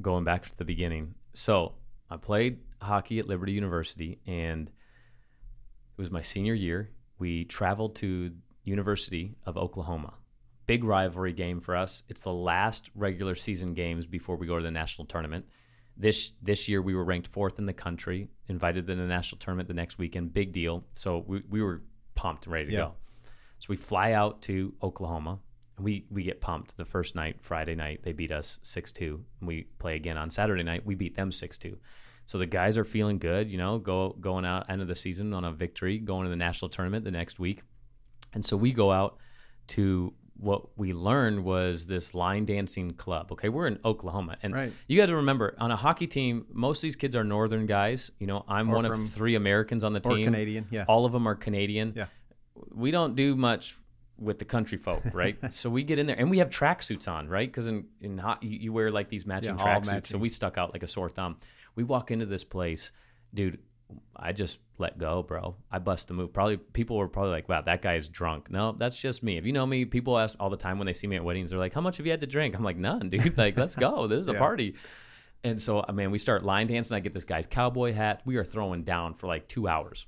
Going 0.02 0.25
back 0.25 0.46
to 0.49 0.56
the 0.56 0.64
beginning. 0.64 1.14
So, 1.32 1.75
I 2.10 2.19
played 2.19 2.58
hockey 2.82 3.19
at 3.19 3.26
Liberty 3.26 3.52
University 3.52 4.19
and 4.26 4.69
it 4.69 4.75
was 5.96 6.10
my 6.10 6.22
senior 6.22 6.55
year. 6.55 6.90
We 7.19 7.44
traveled 7.44 7.96
to 7.96 8.32
University 8.64 9.34
of 9.46 9.56
Oklahoma. 9.56 10.14
Big 10.66 10.84
rivalry 10.84 11.32
game 11.32 11.61
for 11.61 11.75
us. 11.75 12.02
It's 12.08 12.20
the 12.20 12.32
last 12.32 12.90
regular 12.94 13.34
season 13.34 13.75
games 13.75 14.06
before 14.06 14.37
we 14.37 14.46
go 14.46 14.56
to 14.58 14.62
the 14.62 14.70
national 14.70 15.06
tournament. 15.06 15.46
This 15.98 16.32
this 16.40 16.68
year 16.68 16.80
we 16.80 16.94
were 16.94 17.04
ranked 17.04 17.28
fourth 17.28 17.58
in 17.58 17.66
the 17.66 17.72
country, 17.72 18.28
invited 18.48 18.86
to 18.86 18.94
the 18.94 19.02
national 19.02 19.38
tournament 19.40 19.68
the 19.68 19.74
next 19.74 19.98
weekend. 19.98 20.32
Big 20.32 20.52
deal. 20.52 20.84
So 20.92 21.24
we, 21.26 21.42
we 21.50 21.60
were 21.62 21.82
pumped 22.14 22.44
and 22.46 22.52
ready 22.52 22.66
to 22.66 22.72
Yeah. 22.72 22.78
go. 22.78 22.94
So 23.58 23.66
we 23.70 23.76
fly 23.76 24.12
out 24.12 24.40
to 24.42 24.72
Oklahoma. 24.82 25.40
And 25.76 25.84
we 25.84 26.06
we 26.10 26.22
get 26.22 26.40
pumped 26.40 26.76
the 26.76 26.84
first 26.84 27.14
night, 27.14 27.40
Friday 27.40 27.74
night, 27.74 28.00
they 28.02 28.12
beat 28.12 28.32
us 28.32 28.58
six 28.62 28.92
two. 28.92 29.24
We 29.40 29.64
play 29.78 29.96
again 29.96 30.16
on 30.16 30.30
Saturday 30.30 30.62
night, 30.62 30.84
we 30.86 30.94
beat 30.94 31.16
them 31.16 31.30
six 31.32 31.58
two. 31.58 31.78
So 32.26 32.36
the 32.38 32.46
guys 32.46 32.76
are 32.76 32.84
feeling 32.84 33.18
good, 33.18 33.50
you 33.50 33.58
know, 33.58 33.78
go 33.78 34.16
going 34.20 34.44
out 34.44 34.68
end 34.68 34.82
of 34.82 34.88
the 34.88 34.94
season 34.94 35.32
on 35.34 35.44
a 35.44 35.52
victory, 35.52 35.98
going 35.98 36.24
to 36.24 36.30
the 36.30 36.36
national 36.36 36.68
tournament 36.68 37.04
the 37.04 37.10
next 37.10 37.38
week. 37.38 37.62
And 38.34 38.44
so 38.44 38.56
we 38.56 38.72
go 38.72 38.92
out 38.92 39.18
to 39.68 40.12
what 40.38 40.79
we 40.79 40.93
learned 40.93 41.44
was 41.44 41.87
this 41.87 42.14
line 42.14 42.44
dancing 42.44 42.93
club. 42.94 43.32
Okay, 43.32 43.49
we're 43.49 43.67
in 43.67 43.79
Oklahoma, 43.85 44.37
and 44.43 44.55
Right. 44.55 44.73
you 44.87 44.96
got 44.96 45.06
to 45.06 45.17
remember 45.17 45.55
on 45.58 45.70
a 45.70 45.76
hockey 45.76 46.06
team, 46.06 46.46
most 46.52 46.79
of 46.79 46.82
these 46.82 46.96
kids 46.96 47.17
are 47.17 47.25
northern 47.25 47.67
guys. 47.67 48.11
You 48.20 48.26
know, 48.29 48.44
I'm 48.49 48.70
Or 48.70 48.76
one 48.76 48.87
from- 48.87 49.05
of 49.05 49.11
three 49.11 49.35
Americans 49.35 49.82
on 49.85 49.93
the 49.93 50.00
team. 50.00 50.25
Canadian, 50.25 50.67
yeah. 50.70 50.85
All 50.88 51.05
of 51.05 51.12
them 51.12 51.26
are 51.26 51.35
Canadian. 51.35 51.93
Yeah. 51.96 52.06
We 52.73 52.90
don't 52.90 53.14
do 53.17 53.35
much 53.37 53.76
with 54.19 54.38
the 54.38 54.44
country 54.44 54.79
folk, 54.79 55.02
right? 55.12 55.37
so 55.52 55.70
we 55.70 55.82
get 55.85 55.99
in 55.99 56.06
there 56.06 56.17
and 56.19 56.29
we 56.31 56.38
have 56.38 56.50
tracksuits 56.50 57.06
on, 57.08 57.29
right? 57.29 57.49
Because 57.49 57.67
in 57.69 57.87
in 58.00 58.19
hot, 58.19 58.43
you, 58.43 58.58
you 58.58 58.73
wear 58.73 58.90
like 58.90 59.08
these 59.08 59.26
matching 59.26 59.56
Yeah, 59.58 59.81
tracksuits. 59.81 60.08
So 60.08 60.19
we 60.19 60.29
stuck 60.29 60.58
out 60.58 60.73
like 60.73 60.82
a 60.82 60.88
sore 60.88 61.08
thumb. 61.11 61.37
We 61.76 61.85
walk 61.85 62.11
into 62.11 62.26
this 62.26 62.43
place, 62.44 62.90
dude. 63.35 63.58
I 64.17 64.32
just 64.32 64.58
let 64.79 64.99
go, 64.99 65.23
bro. 65.23 65.56
I 65.70 65.79
bust 65.79 66.08
the 66.08 66.14
move. 66.14 66.32
Probably 66.32 66.56
people 66.56 66.96
were 66.96 67.08
probably 67.08 67.31
like, 67.32 67.49
"Wow, 67.49 67.62
that 67.62 67.81
guy 67.82 67.94
is 67.94 68.08
drunk." 68.08 68.50
No, 68.50 68.73
that's 68.73 69.00
just 69.00 69.23
me. 69.23 69.37
If 69.38 69.46
you 69.46 69.52
know 69.52 69.64
me, 69.67 69.85
people 69.85 70.19
ask 70.19 70.37
all 70.38 70.50
the 70.50 70.56
time 70.56 70.79
when 70.79 70.87
they 70.87 70.93
see 70.93 71.06
me 71.06 71.17
at 71.17 71.25
weddings. 71.25 71.50
They're 71.50 71.58
like, 71.58 71.73
"How 71.75 71.81
much 71.81 71.96
have 71.96 72.06
you 72.06 72.12
had 72.12 72.20
to 72.20 72.26
drink?" 72.26 72.55
I'm 72.56 72.64
like, 72.64 72.76
"None, 72.76 73.08
dude. 73.11 73.38
Like, 73.38 73.56
let's 73.56 73.76
go. 73.76 74.06
This 74.06 74.20
is 74.20 74.29
a 74.29 74.32
Yeah. 74.32 74.38
party." 74.38 74.75
And 75.44 75.62
so, 75.62 75.85
I 75.88 75.93
mean, 75.93 76.11
we 76.11 76.19
start 76.19 76.43
line 76.44 76.67
dancing. 76.67 76.96
I 76.96 77.00
get 77.00 77.14
this 77.14 77.25
guy's 77.25 77.46
cowboy 77.46 77.93
hat. 77.93 78.23
We 78.25 78.37
are 78.37 78.44
throwing 78.44 78.82
down 78.82 79.14
for 79.14 79.29
like 79.29 79.46
two 79.49 79.69
hours. 79.69 80.06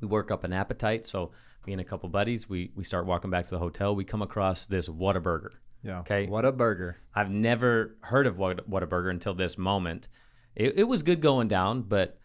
We 0.00 0.06
work 0.06 0.30
up 0.30 0.44
an 0.44 0.52
appetite. 0.52 1.06
So, 1.06 1.32
me 1.66 1.72
and 1.72 1.80
a 1.80 1.84
couple 1.84 2.08
buddies, 2.10 2.48
we 2.48 2.70
we 2.76 2.84
start 2.84 3.06
walking 3.06 3.30
back 3.30 3.44
to 3.44 3.50
the 3.50 3.58
hotel. 3.58 3.96
We 3.96 4.04
come 4.04 4.22
across 4.22 4.66
this 4.66 4.88
Whataburger. 4.88 5.50
Yeah. 5.82 6.00
Okay. 6.00 6.26
What 6.26 6.44
a 6.44 6.52
burger. 6.52 6.98
I've 7.14 7.30
never 7.30 7.96
heard 8.02 8.26
of 8.26 8.36
What- 8.38 8.68
Whataburger 8.70 9.10
until 9.10 9.32
this 9.34 9.56
moment. 9.56 10.08
It, 10.54 10.78
it 10.80 10.84
was 10.84 11.02
good 11.02 11.22
going 11.22 11.48
down, 11.48 11.82
but 11.82 12.18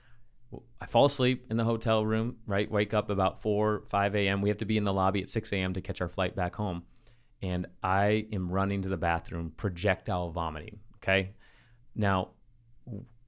I 0.80 0.86
fall 0.86 1.06
asleep 1.06 1.47
in 1.50 1.57
the 1.57 1.63
hotel 1.63 2.06
room, 2.06 2.38
right? 2.45 2.69
Wake 2.69 2.94
up 2.94 3.09
about 3.09 3.42
4, 3.42 3.83
5 3.89 4.15
a.m. 4.15 4.42
We 4.42 4.50
have 4.50 4.59
to 4.59 4.65
be 4.65 4.77
in 4.77 4.83
the 4.83 4.94
lobby 4.94 5.21
at 5.21 5.30
6 5.30 5.51
a.m. 5.51 5.74
to 5.74 5.81
catch 5.81 6.01
our 6.01 6.09
flight 6.09 6.36
back 6.36 6.56
home. 6.56 6.83
And 7.41 7.67
I 7.84 8.27
am 8.31 8.50
running 8.50 8.84
to 8.84 8.89
the 8.89 8.98
bathroom, 8.98 9.51
projectile 9.58 10.31
vomiting. 10.31 10.79
Okay. 10.98 11.31
Now, 11.96 12.29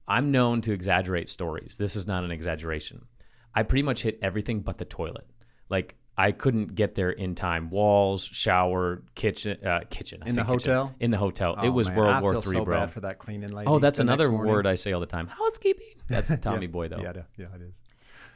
I'm 0.06 0.30
known 0.30 0.60
to 0.62 0.72
exaggerate 0.72 1.28
stories. 1.28 1.76
This 1.76 1.96
is 1.96 2.06
not 2.06 2.24
an 2.24 2.30
exaggeration. 2.30 3.06
I 3.54 3.62
pretty 3.62 3.82
much 3.82 4.02
hit 4.02 4.18
everything 4.22 4.60
but 4.60 4.78
the 4.78 4.84
toilet. 4.84 5.26
Like, 5.68 5.96
I 6.20 6.32
couldn't 6.32 6.74
get 6.74 6.96
there 6.96 7.10
in 7.10 7.34
time. 7.36 7.70
Walls, 7.70 8.24
shower, 8.24 9.02
kitchen, 9.14 9.64
uh, 9.64 9.82
kitchen. 9.88 10.20
I 10.22 10.28
In 10.28 10.34
the 10.34 10.42
kitchen. 10.42 10.46
hotel? 10.46 10.94
In 10.98 11.10
the 11.12 11.16
hotel. 11.16 11.54
it 11.54 11.68
Oh, 11.68 11.70
was 11.70 11.88
man, 11.88 11.96
World 11.96 12.10
I 12.14 12.20
War 12.20 12.32
feel 12.32 12.42
Three, 12.42 12.56
so 12.56 12.64
bro. 12.64 12.80
bad 12.80 12.90
for 12.90 13.00
that 13.00 13.18
cleaning 13.18 13.52
lady. 13.52 13.68
Oh, 13.68 13.78
that's 13.78 13.98
the 13.98 14.02
another 14.02 14.30
word 14.32 14.66
I 14.66 14.74
say 14.74 14.92
all 14.92 15.00
the 15.00 15.06
time. 15.06 15.28
Housekeeping. 15.28 15.86
That's 16.08 16.34
Tommy 16.40 16.66
Yeah. 16.66 16.72
Boy 16.72 16.88
though. 16.88 17.00
Yeah, 17.02 17.12
yeah, 17.36 17.46
it 17.54 17.62
is. 17.62 17.74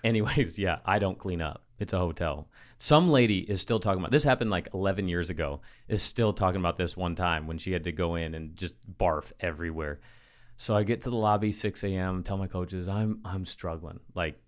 Anyways, 0.04 0.58
yeah, 0.58 0.78
I 0.84 0.98
don't 0.98 1.18
clean 1.18 1.40
up. 1.40 1.62
It's 1.78 1.92
a 1.92 1.98
hotel. 1.98 2.48
Some 2.78 3.10
lady 3.10 3.38
is 3.38 3.60
still 3.60 3.78
talking 3.80 4.00
about 4.00 4.10
this 4.12 4.24
happened 4.24 4.50
like 4.50 4.68
11 4.74 5.08
years 5.08 5.30
ago. 5.30 5.60
Is 5.88 6.02
still 6.02 6.32
talking 6.32 6.60
about 6.60 6.76
this 6.76 6.96
one 6.96 7.14
time 7.14 7.46
when 7.46 7.58
she 7.58 7.72
had 7.72 7.84
to 7.84 7.92
go 7.92 8.14
in 8.16 8.34
and 8.34 8.56
just 8.56 8.74
barf 8.98 9.32
everywhere. 9.40 10.00
So 10.56 10.76
I 10.76 10.82
get 10.84 11.02
to 11.02 11.10
the 11.10 11.16
lobby 11.16 11.50
6 11.50 11.82
a.m. 11.84 12.22
Tell 12.22 12.36
my 12.36 12.46
coaches 12.46 12.88
I'm 12.88 13.20
I'm 13.24 13.44
struggling. 13.46 14.00
Like 14.14 14.38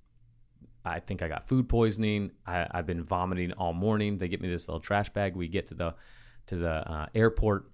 I 0.85 1.00
think 1.00 1.23
I 1.23 1.29
got 1.29 1.49
food 1.49 1.69
poisoning. 1.69 2.31
I, 2.47 2.67
I've 2.71 2.87
been 2.87 3.05
vomiting 3.05 3.53
all 3.53 3.73
morning. 3.73 4.19
They 4.19 4.29
get 4.29 4.41
me 4.41 4.49
this 4.49 4.69
little 4.69 4.81
trash 4.81 5.09
bag. 5.11 5.35
We 5.37 5.49
get 5.49 5.69
to 5.69 5.75
the 5.75 5.95
to 6.47 6.57
the 6.57 6.71
uh, 6.71 7.07
airport. 7.14 7.71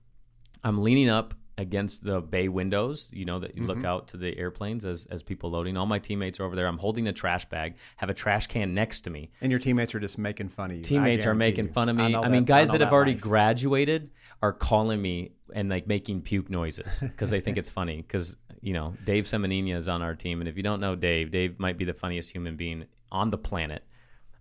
I'm 0.63 0.83
leaning 0.83 1.09
up 1.09 1.35
against 1.59 2.03
the 2.05 2.21
bay 2.23 2.49
windows, 2.49 3.11
you 3.13 3.25
know, 3.27 3.39
that 3.41 3.55
you 3.55 3.63
Mm-hmm. 3.63 3.71
look 3.71 3.85
out 3.85 4.09
to 4.09 4.17
the 4.17 4.39
airplanes 4.39 4.85
as, 4.87 5.07
as 5.11 5.23
people 5.23 5.51
loading. 5.51 5.77
All 5.77 5.85
my 5.87 5.99
teammates 5.99 6.41
are 6.41 6.45
over 6.45 6.57
there. 6.57 6.67
I'm 6.67 6.79
holding 6.79 7.07
a 7.09 7.13
trash 7.13 7.45
bag, 7.47 7.75
have 7.99 8.09
a 8.09 8.15
trash 8.15 8.47
can 8.47 8.73
next 8.73 9.03
to 9.03 9.11
me. 9.11 9.31
And 9.43 9.51
your 9.51 9.59
teammates 9.59 9.95
are 9.95 10.01
just 10.01 10.17
making 10.17 10.49
fun 10.49 10.71
of 10.71 10.77
you. 10.79 10.83
Teammates 10.83 11.27
are 11.27 11.35
making 11.35 11.67
you. 11.67 11.73
fun 11.73 11.89
of 11.91 11.97
me. 11.97 12.05
I, 12.05 12.09
know 12.09 12.23
mean, 12.23 12.33
that- 12.33 12.47
guys 12.47 12.71
I 12.71 12.79
that 12.79 12.85
have 12.85 12.93
already 12.95 13.13
life. 13.13 13.21
graduated 13.21 14.11
are 14.41 14.53
calling 14.55 15.03
me 15.03 15.33
and 15.53 15.69
like 15.69 15.87
making 15.87 16.23
puke 16.23 16.49
noises 16.49 17.01
because 17.03 17.29
they 17.31 17.41
think 17.41 17.59
it's 17.59 17.69
funny. 17.69 17.97
Because, 17.99 18.37
you 18.63 18.73
know, 18.73 18.95
Dave 19.05 19.25
Semenina 19.27 19.75
is 19.77 19.87
on 19.89 20.01
our 20.01 20.15
team. 20.15 20.41
And 20.41 20.49
if 20.49 20.57
you 20.57 20.63
don't 20.63 20.81
know 20.81 20.95
Dave, 20.97 21.31
Dave 21.31 21.59
might 21.59 21.77
be 21.77 21.85
the 21.85 21.93
funniest 21.95 22.31
human 22.31 22.57
being 22.57 22.87
on 23.13 23.31
the 23.31 23.39
planet. 23.39 23.83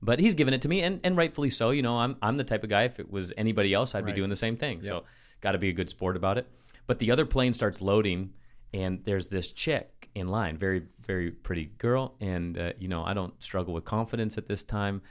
But 0.02 0.20
he's 0.20 0.36
given 0.36 0.54
it 0.54 0.62
to 0.62 0.70
me, 0.70 0.82
and, 0.82 1.00
and 1.04 1.18
rightfully 1.18 1.50
so. 1.50 1.72
You 1.72 1.82
know, 1.82 1.98
I'm 1.98 2.16
I'm 2.22 2.38
the 2.38 2.44
type 2.44 2.64
of 2.64 2.70
guy. 2.70 2.84
If 2.84 3.00
it 3.00 3.12
was 3.12 3.34
anybody 3.36 3.74
else, 3.74 3.96
I'd 3.96 4.06
be 4.06 4.14
doing 4.14 4.30
the 4.30 4.36
same 4.36 4.56
thing. 4.56 4.82
So, 4.82 5.04
got 5.42 5.52
to 5.54 5.58
be 5.58 5.70
a 5.70 5.74
good 5.74 5.90
sport 5.90 6.16
about 6.16 6.38
it. 6.38 6.48
But 6.88 7.00
the 7.00 7.12
other 7.12 7.26
plane 7.26 7.52
starts 7.52 7.82
loading, 7.82 8.32
and 8.74 9.04
there's 9.04 9.28
this 9.28 9.52
chick 9.52 10.10
in 10.16 10.30
line, 10.30 10.58
very 10.58 10.84
very 11.06 11.32
pretty 11.32 11.66
girl, 11.78 12.16
and 12.22 12.58
uh, 12.58 12.74
you 12.80 12.88
know 12.88 13.04
I 13.04 13.14
don't 13.14 13.34
struggle 13.44 13.74
with 13.74 13.84
confidence 13.84 14.38
at 14.38 14.48
this 14.48 14.64
time. 14.64 15.02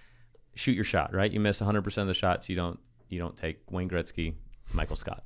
Shoot 0.55 0.73
your 0.73 0.85
shot, 0.85 1.15
right? 1.15 1.31
You 1.31 1.41
miss 1.41 1.61
100 1.61 1.83
percent 1.83 2.03
of 2.03 2.09
the 2.09 2.15
shots, 2.15 2.49
you 2.49 2.57
don't 2.57 2.81
you 3.09 3.19
don't 3.19 3.37
take 3.37 3.61
Wayne 3.71 3.89
Gretzky, 3.89 4.35
Michael 4.73 4.97
Scott. 4.97 5.25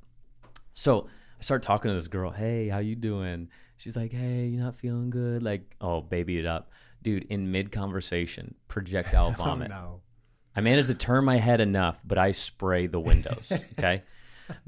So 0.74 1.08
I 1.38 1.42
start 1.42 1.62
talking 1.62 1.88
to 1.88 1.94
this 1.94 2.08
girl. 2.08 2.30
Hey, 2.30 2.68
how 2.68 2.78
you 2.78 2.96
doing? 2.96 3.48
She's 3.76 3.96
like, 3.96 4.12
Hey, 4.12 4.46
you 4.46 4.60
not 4.60 4.76
feeling 4.76 5.10
good? 5.10 5.42
Like, 5.42 5.76
oh, 5.80 6.00
baby 6.00 6.38
it 6.38 6.46
up, 6.46 6.70
dude. 7.02 7.24
In 7.28 7.50
mid 7.52 7.72
conversation, 7.72 8.54
projectile 8.68 9.28
oh, 9.38 9.42
vomit. 9.44 9.70
Oh, 9.70 9.74
no. 9.74 10.00
I 10.54 10.60
managed 10.60 10.88
to 10.88 10.94
turn 10.94 11.24
my 11.24 11.38
head 11.38 11.60
enough, 11.60 12.00
but 12.04 12.18
I 12.18 12.32
spray 12.32 12.86
the 12.86 13.00
windows. 13.00 13.52
Okay. 13.78 14.02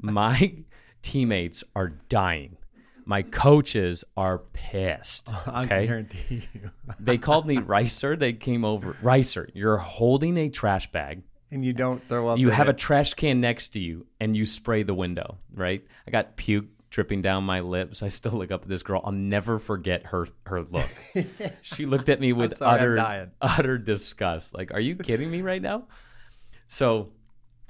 my 0.01 0.55
teammates 1.01 1.63
are 1.75 1.89
dying. 2.09 2.57
My 3.05 3.21
coaches 3.21 4.03
are 4.17 4.39
pissed. 4.53 5.29
Oh, 5.31 5.43
I 5.45 5.63
Okay. 5.65 5.85
guarantee 5.85 6.47
you. 6.53 6.71
they 6.99 7.17
called 7.27 7.45
me 7.45 7.57
Ricer. 7.57 8.15
They 8.15 8.33
came 8.33 8.65
over. 8.65 8.95
Ricer, 9.03 9.47
you're 9.53 9.77
holding 9.77 10.37
a 10.37 10.49
trash 10.49 10.91
bag. 10.91 11.21
and 11.51 11.63
you 11.63 11.71
don't 11.73 12.01
throw 12.09 12.29
up. 12.29 12.39
You 12.39 12.49
have 12.49 12.67
a 12.67 12.73
trash 12.73 13.13
can 13.13 13.39
next 13.41 13.69
to 13.73 13.79
you 13.79 14.07
and 14.19 14.35
you 14.35 14.45
spray 14.47 14.81
the 14.81 14.95
window, 14.95 15.37
right? 15.53 15.85
I 16.07 16.11
got 16.11 16.35
puke 16.35 16.65
dripping 16.95 17.21
down 17.21 17.43
my 17.43 17.59
lips. 17.59 18.01
I 18.01 18.07
still 18.07 18.31
look 18.31 18.51
up 18.51 18.61
at 18.63 18.69
this 18.69 18.81
girl. 18.81 19.01
I'll 19.03 19.11
never 19.11 19.59
forget 19.59 20.05
her 20.05 20.27
her 20.45 20.63
look. 20.63 20.89
she 21.61 21.85
looked 21.85 22.07
at 22.07 22.21
me 22.21 22.31
with 22.31 22.55
sorry, 22.55 22.97
utter 22.97 23.31
utter 23.41 23.77
disgust. 23.77 24.55
Like, 24.55 24.73
are 24.73 24.79
you 24.79 24.95
kidding 24.95 25.29
me 25.29 25.41
right 25.41 25.61
now? 25.61 25.87
So 26.69 27.09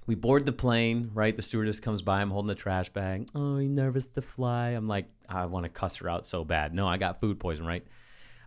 we 0.05 0.13
board 0.13 0.45
the 0.45 0.51
plane, 0.51 1.09
right? 1.15 1.35
The 1.35 1.41
stewardess 1.41 1.79
comes 1.79 2.03
by. 2.03 2.21
I'm 2.21 2.29
holding 2.29 2.49
the 2.49 2.55
trash 2.55 2.89
bag. 2.89 3.27
Oh, 3.33 3.57
you 3.57 3.67
nervous 3.67 4.05
to 4.05 4.21
fly? 4.21 4.69
I'm 4.69 4.87
like, 4.87 5.07
I 5.27 5.47
want 5.47 5.65
to 5.65 5.71
cuss 5.71 5.95
her 5.97 6.07
out 6.07 6.27
so 6.27 6.45
bad. 6.45 6.75
No, 6.75 6.87
I 6.87 6.97
got 6.97 7.19
food 7.19 7.39
poison, 7.39 7.65
right? 7.65 7.83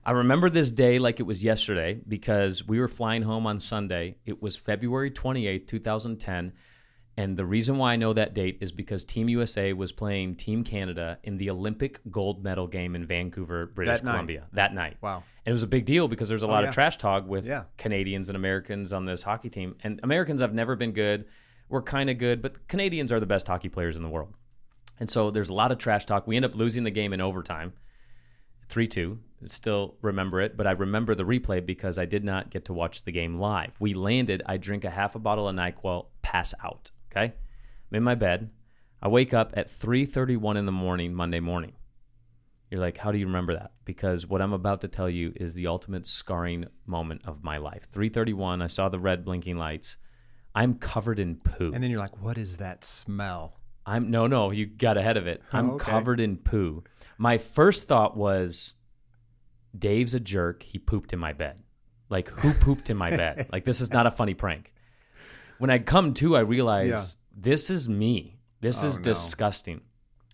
I 0.06 0.12
remember 0.12 0.48
this 0.48 0.70
day 0.70 1.00
like 1.00 1.18
it 1.18 1.24
was 1.24 1.42
yesterday 1.42 2.00
because 2.06 2.64
we 2.64 2.78
were 2.78 2.86
flying 2.86 3.22
home 3.22 3.48
on 3.48 3.58
Sunday. 3.58 4.14
It 4.24 4.40
was 4.40 4.54
February 4.54 5.10
28th, 5.10 5.66
2010. 5.66 6.52
And 7.18 7.36
the 7.36 7.44
reason 7.44 7.78
why 7.78 7.94
I 7.94 7.96
know 7.96 8.12
that 8.12 8.32
date 8.32 8.58
is 8.60 8.70
because 8.70 9.02
Team 9.02 9.28
USA 9.28 9.72
was 9.72 9.90
playing 9.90 10.36
Team 10.36 10.62
Canada 10.62 11.18
in 11.24 11.36
the 11.36 11.50
Olympic 11.50 11.98
gold 12.12 12.44
medal 12.44 12.68
game 12.68 12.94
in 12.94 13.06
Vancouver, 13.06 13.66
British 13.66 13.98
That 13.98 14.04
night. 14.04 14.12
Columbia 14.12 14.46
that 14.52 14.72
night. 14.72 14.98
Wow. 15.00 15.24
And 15.44 15.50
it 15.50 15.52
was 15.52 15.64
a 15.64 15.66
big 15.66 15.84
deal 15.84 16.06
because 16.06 16.28
there's 16.28 16.44
a 16.44 16.46
oh, 16.46 16.50
lot 16.50 16.62
yeah. 16.62 16.68
of 16.68 16.74
trash 16.74 16.96
talk 16.96 17.26
with 17.26 17.44
Yeah. 17.44 17.64
Canadians 17.76 18.28
and 18.28 18.36
Americans 18.36 18.92
on 18.92 19.04
this 19.04 19.24
hockey 19.24 19.50
team. 19.50 19.74
And 19.82 19.98
Americans 20.04 20.40
have 20.40 20.54
never 20.54 20.76
been 20.76 20.92
good. 20.92 21.24
We're 21.68 21.82
kind 21.82 22.08
of 22.08 22.18
good, 22.18 22.40
but 22.40 22.68
Canadians 22.68 23.10
are 23.10 23.18
the 23.18 23.26
best 23.26 23.48
hockey 23.48 23.68
players 23.68 23.96
in 23.96 24.04
the 24.04 24.08
world. 24.08 24.32
And 25.00 25.10
so 25.10 25.32
there's 25.32 25.48
a 25.48 25.54
lot 25.54 25.72
of 25.72 25.78
trash 25.78 26.04
talk. 26.06 26.28
We 26.28 26.36
end 26.36 26.44
up 26.44 26.54
losing 26.54 26.84
the 26.84 26.92
game 26.92 27.12
in 27.12 27.20
overtime, 27.20 27.72
3 28.68 28.86
2. 28.86 29.18
Still 29.46 29.96
remember 30.02 30.40
it, 30.40 30.56
but 30.56 30.68
I 30.68 30.72
remember 30.72 31.16
the 31.16 31.24
replay 31.24 31.66
because 31.66 31.98
I 31.98 32.04
did 32.04 32.22
not 32.22 32.50
get 32.50 32.66
to 32.66 32.72
watch 32.72 33.02
the 33.02 33.12
game 33.12 33.40
live. 33.40 33.72
We 33.80 33.92
landed, 33.92 34.44
I 34.46 34.56
drink 34.56 34.84
a 34.84 34.90
half 34.90 35.16
a 35.16 35.18
bottle 35.18 35.48
of 35.48 35.56
NyQuil, 35.56 36.06
pass 36.22 36.54
out. 36.62 36.92
Okay. 37.10 37.32
I'm 37.90 37.96
in 37.96 38.02
my 38.02 38.14
bed. 38.14 38.50
I 39.00 39.08
wake 39.08 39.32
up 39.32 39.52
at 39.56 39.70
3:31 39.70 40.56
in 40.56 40.66
the 40.66 40.72
morning 40.72 41.14
Monday 41.14 41.40
morning. 41.40 41.72
You're 42.70 42.80
like, 42.80 42.98
how 42.98 43.12
do 43.12 43.18
you 43.18 43.26
remember 43.26 43.54
that? 43.54 43.72
Because 43.84 44.26
what 44.26 44.42
I'm 44.42 44.52
about 44.52 44.82
to 44.82 44.88
tell 44.88 45.08
you 45.08 45.32
is 45.36 45.54
the 45.54 45.68
ultimate 45.68 46.06
scarring 46.06 46.66
moment 46.86 47.22
of 47.24 47.42
my 47.42 47.56
life. 47.56 47.90
3:31, 47.92 48.60
I 48.62 48.66
saw 48.66 48.88
the 48.88 48.98
red 48.98 49.24
blinking 49.24 49.56
lights. 49.56 49.96
I'm 50.54 50.74
covered 50.74 51.18
in 51.18 51.36
poo. 51.36 51.72
And 51.72 51.82
then 51.82 51.90
you're 51.90 52.00
like, 52.00 52.20
what 52.22 52.36
is 52.36 52.58
that 52.58 52.84
smell? 52.84 53.54
I'm 53.86 54.10
no, 54.10 54.26
no, 54.26 54.50
you 54.50 54.66
got 54.66 54.98
ahead 54.98 55.16
of 55.16 55.26
it. 55.26 55.42
I'm 55.52 55.70
Oh, 55.70 55.74
okay. 55.74 55.90
covered 55.90 56.20
in 56.20 56.36
poo. 56.36 56.84
My 57.16 57.38
first 57.38 57.88
thought 57.88 58.16
was, 58.16 58.74
Dave's 59.78 60.14
a 60.14 60.20
jerk. 60.20 60.62
He 60.62 60.78
pooped 60.78 61.12
in 61.12 61.18
my 61.18 61.32
bed. 61.32 61.62
Like, 62.10 62.28
who 62.28 62.52
pooped 62.54 62.90
in 62.90 62.96
my 62.96 63.10
bed? 63.10 63.48
Like, 63.52 63.64
this 63.64 63.80
is 63.80 63.92
not 63.92 64.06
a 64.06 64.10
funny 64.10 64.34
prank. 64.34 64.72
When 65.58 65.70
I 65.70 65.78
come 65.78 66.14
to, 66.14 66.36
I 66.36 66.40
realize 66.40 66.88
Yeah. 66.88 67.04
this 67.42 67.70
is 67.70 67.88
me. 67.88 68.38
This 68.60 68.82
Oh, 68.82 68.86
is 68.86 68.96
no. 68.98 69.04
disgusting. 69.04 69.80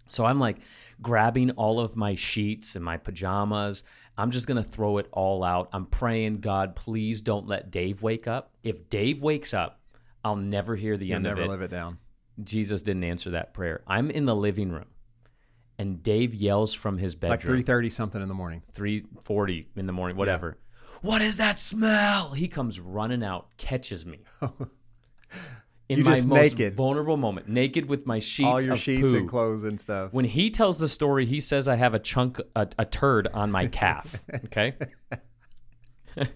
So 0.09 0.25
I'm 0.25 0.39
like 0.39 0.59
grabbing 1.03 1.51
all 1.53 1.81
of 1.81 1.97
my 1.97 2.15
sheets 2.15 2.77
and 2.77 2.85
my 2.85 2.97
pajamas. 2.97 3.85
I'm 4.17 4.31
just 4.31 4.47
going 4.47 4.63
to 4.63 4.69
throw 4.69 4.99
it 4.99 5.09
all 5.13 5.43
out. 5.43 5.69
I'm 5.73 5.87
praying, 5.87 6.41
God, 6.41 6.77
please 6.77 7.21
don't 7.21 7.49
let 7.49 7.71
Dave 7.71 8.01
wake 8.03 8.29
up. 8.29 8.53
If 8.63 8.89
Dave 8.89 9.23
wakes 9.23 9.53
up, 9.53 9.81
I'll 10.25 10.37
never 10.37 10.77
hear 10.77 10.97
the 10.97 11.07
You'll 11.07 11.17
end 11.17 11.27
of 11.27 11.39
it. 11.39 11.41
Never 11.41 11.51
live 11.51 11.63
it 11.63 11.71
down. 11.71 11.99
Jesus 12.43 12.83
didn't 12.83 13.05
answer 13.05 13.31
that 13.31 13.55
prayer. 13.55 13.83
I'm 13.87 14.11
in 14.11 14.25
the 14.25 14.35
living 14.37 14.71
room, 14.71 14.87
and 15.79 16.03
Dave 16.03 16.35
yells 16.35 16.75
from 16.75 16.99
his 16.99 17.15
bedroom. 17.15 17.31
Like 17.33 17.43
three 17.43 17.63
thirty 17.63 17.91
something 17.91 18.21
in 18.23 18.29
the 18.29 18.35
morning. 18.35 18.63
three 18.73 19.05
forty 19.21 19.69
in 19.77 19.87
the 19.87 19.93
morning, 19.93 20.17
whatever. 20.17 20.57
What 21.03 21.23
is 21.23 21.37
that 21.37 21.59
smell? 21.59 22.33
He 22.33 22.49
comes 22.49 22.81
running 22.81 23.23
out, 23.23 23.57
catches 23.57 24.05
me 24.07 24.21
in 25.89 25.99
You 25.99 26.05
my 26.05 26.21
most 26.23 26.53
naked. 26.53 26.75
vulnerable 26.75 27.17
moment, 27.17 27.49
naked 27.49 27.87
with 27.87 28.07
my 28.07 28.19
sheets 28.19 28.47
All 28.49 28.63
your 28.63 28.77
sheets 28.77 29.11
poo. 29.11 29.17
and 29.17 29.29
clothes 29.29 29.65
and 29.65 29.81
stuff. 29.81 30.13
When 30.13 30.25
he 30.25 30.51
tells 30.51 30.79
the 30.79 30.89
story, 30.89 31.27
he 31.27 31.41
says 31.41 31.69
I 31.69 31.77
have 31.77 31.93
a 31.95 31.99
chunk, 31.99 32.41
a, 32.57 32.67
a 32.79 32.85
turd 32.85 33.29
on 33.35 33.51
my 33.51 33.67
calf. 33.67 34.19
Okay, 34.47 34.75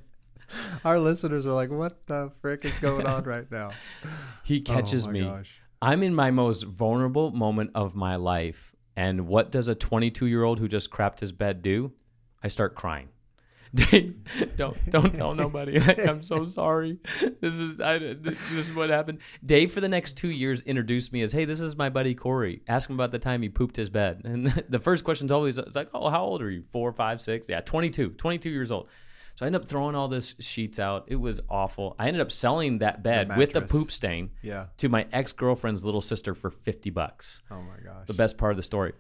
Our 0.85 0.99
listeners 0.99 1.47
are 1.47 1.53
like, 1.53 1.71
what 1.71 2.07
the 2.07 2.31
frick 2.41 2.65
is 2.65 2.79
going 2.79 3.07
on 3.07 3.25
right 3.25 3.51
now? 3.51 3.71
he 4.45 4.61
catches 4.61 5.07
oh 5.07 5.11
me. 5.11 5.21
Gosh. 5.23 5.61
I'm 5.83 6.03
in 6.03 6.15
my 6.15 6.31
most 6.31 6.63
vulnerable 6.65 7.31
moment 7.31 7.71
of 7.75 7.95
my 7.95 8.17
life. 8.17 8.75
And 8.97 9.29
what 9.29 9.53
does 9.53 9.69
a 9.69 9.75
22 9.75 10.27
year 10.27 10.43
old 10.43 10.59
who 10.59 10.67
just 10.67 10.91
crapped 10.91 11.21
his 11.21 11.33
bed 11.33 11.63
do? 11.63 11.93
I 12.43 12.49
start 12.49 12.75
crying. 12.75 13.09
Don't 13.75 14.91
don't 14.91 15.15
tell 15.15 15.35
nobody. 15.35 15.79
Like, 15.89 16.07
I'm 16.07 16.23
so 16.23 16.47
sorry. 16.47 16.99
This 17.41 17.59
is 17.59 17.81
I, 17.81 17.99
this 17.99 18.37
is 18.53 18.73
what 18.75 18.91
happened. 18.91 19.19
Dave 19.45 19.73
for 19.73 19.81
the 19.81 19.89
next 19.89 20.17
two 20.17 20.31
years 20.31 20.63
introduced 20.63 21.13
me 21.13 21.23
as, 21.23 21.33
hey, 21.33 21.45
this 21.45 21.61
is 21.61 21.77
my 21.77 21.89
buddy 21.89 22.15
Corey. 22.15 22.63
Ask 22.69 22.89
him 22.91 22.97
about 22.97 23.11
the 23.13 23.19
time 23.19 23.43
he 23.43 23.49
pooped 23.49 23.77
his 23.77 23.91
bed. 23.91 24.23
And 24.25 24.47
the 24.69 24.79
first 24.79 25.05
question's 25.05 25.33
always 25.33 25.59
it's 25.59 25.77
like, 25.77 25.89
oh, 25.95 26.11
how 26.11 26.25
old 26.25 26.43
are 26.43 26.51
you? 26.51 26.65
Four, 26.73 26.93
five, 26.93 27.21
six? 27.21 27.49
Yeah, 27.49 27.61
22, 27.61 28.11
22 28.11 28.51
years 28.51 28.71
old. 28.71 28.89
So 29.37 29.45
I 29.45 29.47
ended 29.47 29.63
up 29.63 29.69
throwing 29.69 29.95
all 29.95 30.09
this 30.09 30.35
sheets 30.41 30.81
out. 30.81 31.05
It 31.07 31.17
was 31.17 31.41
awful. 31.49 31.95
I 31.99 32.09
ended 32.09 32.21
up 32.21 32.33
selling 32.33 32.79
that 32.79 33.05
bed 33.05 33.37
with 33.37 33.51
a 33.55 33.61
mattress. 33.61 33.71
poop 33.71 33.93
stain 33.93 34.31
Yeah. 34.43 34.67
to 34.79 34.89
my 34.89 35.07
ex 35.13 35.33
girlfriend's 35.33 35.85
little 35.85 36.01
sister 36.01 36.35
for 36.35 36.51
50 36.51 36.91
bucks. 36.91 37.43
Oh 37.51 37.63
my 37.63 37.77
gosh. 37.85 38.07
The 38.07 38.15
best 38.15 38.37
part 38.37 38.51
of 38.51 38.57
the 38.57 38.65
story. 38.65 38.95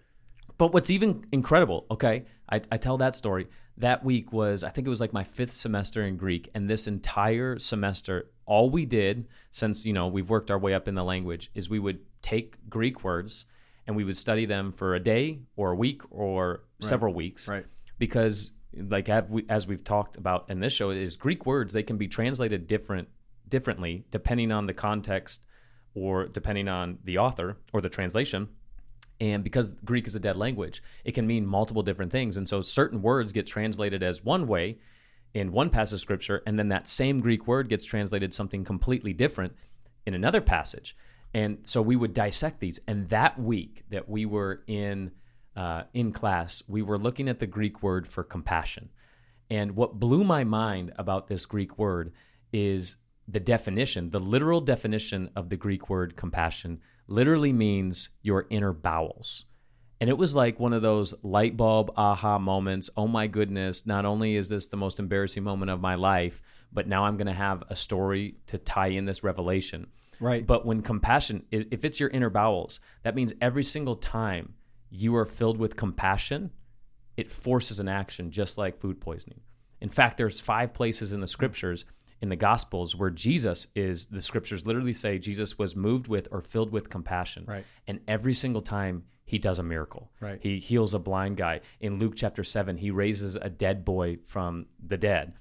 But 0.57 0.73
what's 0.73 0.91
even 0.91 1.25
incredible, 1.33 1.87
okay, 1.91 2.27
I, 2.49 2.61
I 2.71 2.77
tell 2.79 2.99
that 2.99 3.17
story. 3.17 3.49
That 3.79 4.05
week 4.05 4.33
was, 4.33 4.65
I 4.65 4.71
think 4.71 4.87
it 4.87 4.91
was 4.91 5.01
like 5.01 5.13
my 5.13 5.25
fifth 5.25 5.55
semester 5.55 6.03
in 6.03 6.17
Greek. 6.17 6.51
And 6.55 6.69
this 6.69 6.87
entire 6.87 7.59
semester, 7.59 8.31
all 8.45 8.71
we 8.71 8.85
did, 8.87 9.29
since, 9.51 9.87
you 9.87 9.93
know, 9.93 10.09
we've 10.09 10.29
worked 10.29 10.51
our 10.51 10.59
way 10.59 10.75
up 10.75 10.89
in 10.89 10.95
the 10.95 11.05
language, 11.05 11.51
is 11.55 11.71
we 11.71 11.79
would 11.79 12.01
take 12.21 12.57
Greek 12.69 13.05
words 13.05 13.47
and 13.87 13.97
we 13.97 14.05
would 14.05 14.17
study 14.17 14.47
them 14.47 14.71
for 14.73 14.95
a 14.95 15.01
day 15.01 15.41
or 15.57 15.71
a 15.73 15.77
week 15.77 16.03
or 16.11 16.65
several 16.81 17.15
weeks 17.15 17.49
Right. 17.49 17.65
because 17.99 18.53
like 18.73 19.09
have 19.09 19.31
we, 19.31 19.45
as 19.49 19.67
we've 19.67 19.83
talked 19.83 20.17
about 20.17 20.51
in 20.51 20.61
this 20.61 20.73
show 20.73 20.91
is 20.91 21.17
greek 21.17 21.47
words 21.47 21.73
they 21.73 21.83
can 21.83 21.97
be 21.97 22.07
translated 22.07 22.67
different 22.67 23.09
differently 23.49 24.05
depending 24.11 24.53
on 24.53 24.67
the 24.67 24.75
context 24.75 25.41
or 25.95 26.27
depending 26.29 26.69
on 26.69 26.99
the 27.03 27.19
author 27.19 27.57
or 27.73 27.81
the 27.81 27.89
translation 27.89 28.49
and 29.21 29.43
because 29.43 29.71
greek 29.85 30.07
is 30.07 30.15
a 30.15 30.21
dead 30.21 30.37
language 30.37 30.83
it 31.05 31.13
can 31.13 31.27
mean 31.27 31.47
multiple 31.47 31.83
different 31.83 32.13
things. 32.13 32.37
And 32.37 32.49
so 32.49 32.61
certain 32.61 33.03
words 33.03 33.33
get 33.33 33.47
translated 33.47 34.03
as 34.03 34.25
one 34.25 34.47
way 34.47 34.79
in 35.35 35.53
one 35.53 35.71
passage 35.71 35.95
of 35.95 36.01
scripture 36.01 36.43
and 36.47 36.59
then 36.59 36.69
that 36.69 36.89
same 36.89 37.21
greek 37.21 37.47
word 37.47 37.69
gets 37.69 37.85
translated 37.85 38.33
something 38.33 38.65
completely 38.65 39.13
different 39.13 39.55
in 40.07 40.15
another 40.15 40.41
passage. 40.41 40.97
And 41.35 41.59
so 41.63 41.83
we 41.83 41.97
would 41.97 42.15
dissect 42.15 42.61
these. 42.61 42.81
And 42.87 43.09
that 43.11 43.39
week 43.39 43.85
that 43.91 44.09
we 44.09 44.25
were 44.25 44.63
in 44.67 45.13
uh, 45.57 45.83
in 45.93 46.13
class 46.13 46.63
we 46.69 46.83
were 46.83 46.99
looking 46.99 47.29
at 47.29 47.41
the 47.41 47.47
greek 47.47 47.83
word 47.83 48.07
for 48.07 48.23
compassion. 48.23 48.91
And 49.51 49.75
what 49.77 49.99
blew 49.99 50.25
my 50.25 50.45
mind 50.45 50.93
about 50.97 51.27
this 51.27 51.47
greek 51.47 51.79
word 51.79 52.13
is 52.53 52.97
the 53.27 53.41
definition 53.41 54.11
the 54.11 54.21
literal 54.21 54.61
definition 54.61 55.31
of 55.37 55.51
the 55.51 55.57
greek 55.57 55.91
word 55.91 56.17
compassion 56.17 56.81
literally 57.09 57.53
means 57.53 58.11
your 58.23 58.47
inner 58.51 58.73
bowels 58.73 59.45
and 60.01 60.09
it 60.09 60.19
was 60.19 60.35
like 60.35 60.61
one 60.61 60.73
of 60.73 60.83
those 60.83 61.15
light 61.23 61.57
bulb 61.57 61.93
aha 61.97 62.39
moments. 62.39 62.89
Oh 62.97 63.09
my 63.09 63.27
goodness, 63.27 63.85
not 63.85 64.05
only 64.05 64.37
is 64.37 64.49
this 64.49 64.69
the 64.69 64.77
most 64.77 65.01
embarrassing 65.01 65.43
moment 65.43 65.71
of 65.71 65.81
my 65.81 65.97
life, 65.97 66.41
but 66.73 66.87
now 66.87 67.05
I'm 67.05 67.17
going 67.17 67.27
to 67.27 67.33
have 67.33 67.65
a 67.69 67.77
story 67.77 68.37
to 68.47 68.59
tie 68.59 68.89
in 68.89 69.07
this 69.07 69.25
revelation. 69.25 69.89
Right. 70.21 70.47
But 70.47 70.67
when 70.67 70.83
compassion, 70.83 71.45
if 71.51 71.85
it's 71.85 71.99
your 71.99 72.11
inner 72.11 72.31
bowels, 72.31 72.81
that 73.03 73.15
means 73.15 73.33
every 73.41 73.65
single 73.65 73.97
time 73.97 74.55
you 74.91 75.17
are 75.17 75.27
filled 75.27 75.59
with 75.59 75.77
compassion, 75.77 76.51
it 77.17 77.31
forces 77.31 77.81
an 77.81 77.89
action 77.89 78.31
just 78.31 78.59
like 78.59 78.81
food 78.81 79.01
poisoning. 79.01 79.41
In 79.81 79.89
fact, 79.89 80.17
there's 80.17 80.41
five 80.41 80.75
places 80.75 81.13
in 81.13 81.21
the 81.21 81.27
scriptures 81.27 81.85
in 82.21 82.29
the 82.29 82.37
gospels 82.37 82.97
where 82.97 83.11
Jesus 83.11 83.69
is 83.75 84.07
the 84.07 84.23
scriptures 84.23 84.67
literally 84.67 84.93
say 84.93 85.19
Jesus 85.19 85.59
was 85.59 85.77
moved 85.77 86.09
with 86.09 86.29
or 86.33 86.41
filled 86.41 86.71
with 86.73 86.91
compassion. 86.91 87.45
Right. 87.47 87.65
And 87.87 88.01
every 88.09 88.35
single 88.35 88.63
time 88.63 89.05
he 89.25 89.39
does 89.39 89.59
a 89.59 89.63
miracle. 89.63 90.11
Right. 90.21 90.39
He 90.43 90.59
heals 90.59 90.95
a 90.95 90.99
blind 90.99 91.37
guy. 91.37 91.61
In 91.81 91.99
Luke 91.99 92.15
chapter 92.17 92.43
7, 92.43 92.79
he 92.79 92.91
raises 92.91 93.37
a 93.37 93.51
dead 93.51 93.85
boy 93.85 94.19
from 94.25 94.67
the 94.85 94.97
dead. 94.97 95.35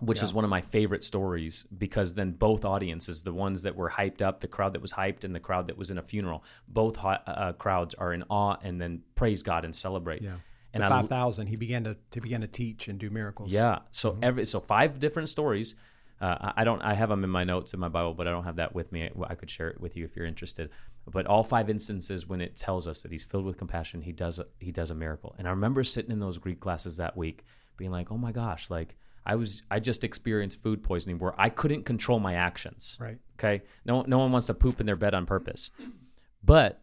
which 0.00 0.20
is 0.20 0.34
one 0.34 0.42
of 0.42 0.50
my 0.50 0.60
favorite 0.60 1.04
stories 1.04 1.64
because 1.78 2.14
then 2.14 2.32
both 2.32 2.64
audiences, 2.64 3.22
the 3.22 3.32
ones 3.32 3.62
that 3.62 3.76
were 3.76 3.88
hyped 3.90 4.20
up, 4.20 4.40
the 4.40 4.48
crowd 4.48 4.72
that 4.72 4.82
was 4.82 4.92
hyped, 4.92 5.22
and 5.22 5.32
the 5.32 5.38
crowd 5.40 5.68
that 5.68 5.78
was 5.78 5.92
in 5.92 5.98
a 5.98 6.02
funeral, 6.02 6.42
both 6.66 6.96
ho- 6.96 7.10
uh, 7.26 7.52
crowds 7.52 7.94
are 7.94 8.12
in 8.12 8.24
awe 8.28 8.56
and 8.62 8.80
then 8.80 9.02
praise 9.14 9.44
God 9.44 9.64
and 9.64 9.74
celebrate. 9.74 10.20
Yeah. 10.20 10.38
And 10.74 10.82
the 10.82 10.88
five 10.88 11.08
thousand, 11.08 11.46
he 11.46 11.54
began 11.56 11.84
to 11.84 11.96
to 12.10 12.20
begin 12.20 12.40
to 12.40 12.48
teach 12.48 12.88
and 12.88 12.98
do 12.98 13.10
miracles. 13.10 13.52
Yeah. 13.52 13.80
So 13.92 14.18
every 14.20 14.46
so 14.46 14.58
five 14.58 14.98
different 14.98 15.28
stories. 15.28 15.76
Uh, 16.22 16.52
I 16.56 16.62
don't. 16.62 16.80
I 16.82 16.94
have 16.94 17.08
them 17.08 17.24
in 17.24 17.30
my 17.30 17.42
notes 17.42 17.74
in 17.74 17.80
my 17.80 17.88
Bible, 17.88 18.14
but 18.14 18.28
I 18.28 18.30
don't 18.30 18.44
have 18.44 18.56
that 18.56 18.74
with 18.74 18.92
me. 18.92 19.10
I 19.26 19.34
could 19.34 19.50
share 19.50 19.68
it 19.70 19.80
with 19.80 19.96
you 19.96 20.04
if 20.04 20.14
you're 20.14 20.24
interested. 20.24 20.70
But 21.10 21.26
all 21.26 21.42
five 21.42 21.68
instances 21.68 22.28
when 22.28 22.40
it 22.40 22.56
tells 22.56 22.86
us 22.86 23.02
that 23.02 23.10
he's 23.10 23.24
filled 23.24 23.44
with 23.44 23.58
compassion, 23.58 24.00
he 24.02 24.12
does 24.12 24.40
he 24.60 24.70
does 24.70 24.92
a 24.92 24.94
miracle. 24.94 25.34
And 25.36 25.48
I 25.48 25.50
remember 25.50 25.82
sitting 25.82 26.12
in 26.12 26.20
those 26.20 26.38
Greek 26.38 26.60
classes 26.60 26.96
that 26.98 27.16
week, 27.16 27.44
being 27.76 27.90
like, 27.90 28.12
"Oh 28.12 28.16
my 28.16 28.30
gosh!" 28.30 28.70
Like 28.70 28.96
I 29.26 29.34
was, 29.34 29.62
I 29.70 29.80
just 29.80 30.04
experienced 30.04 30.62
food 30.62 30.82
poisoning 30.82 31.18
where 31.18 31.38
I 31.40 31.48
couldn't 31.48 31.84
control 31.84 32.20
my 32.20 32.34
actions. 32.34 32.96
Right. 33.00 33.18
Okay. 33.38 33.62
No, 33.84 34.02
no 34.02 34.18
one 34.18 34.32
wants 34.32 34.46
to 34.48 34.54
poop 34.54 34.80
in 34.80 34.86
their 34.86 34.96
bed 34.96 35.14
on 35.14 35.26
purpose. 35.26 35.70
But 36.44 36.82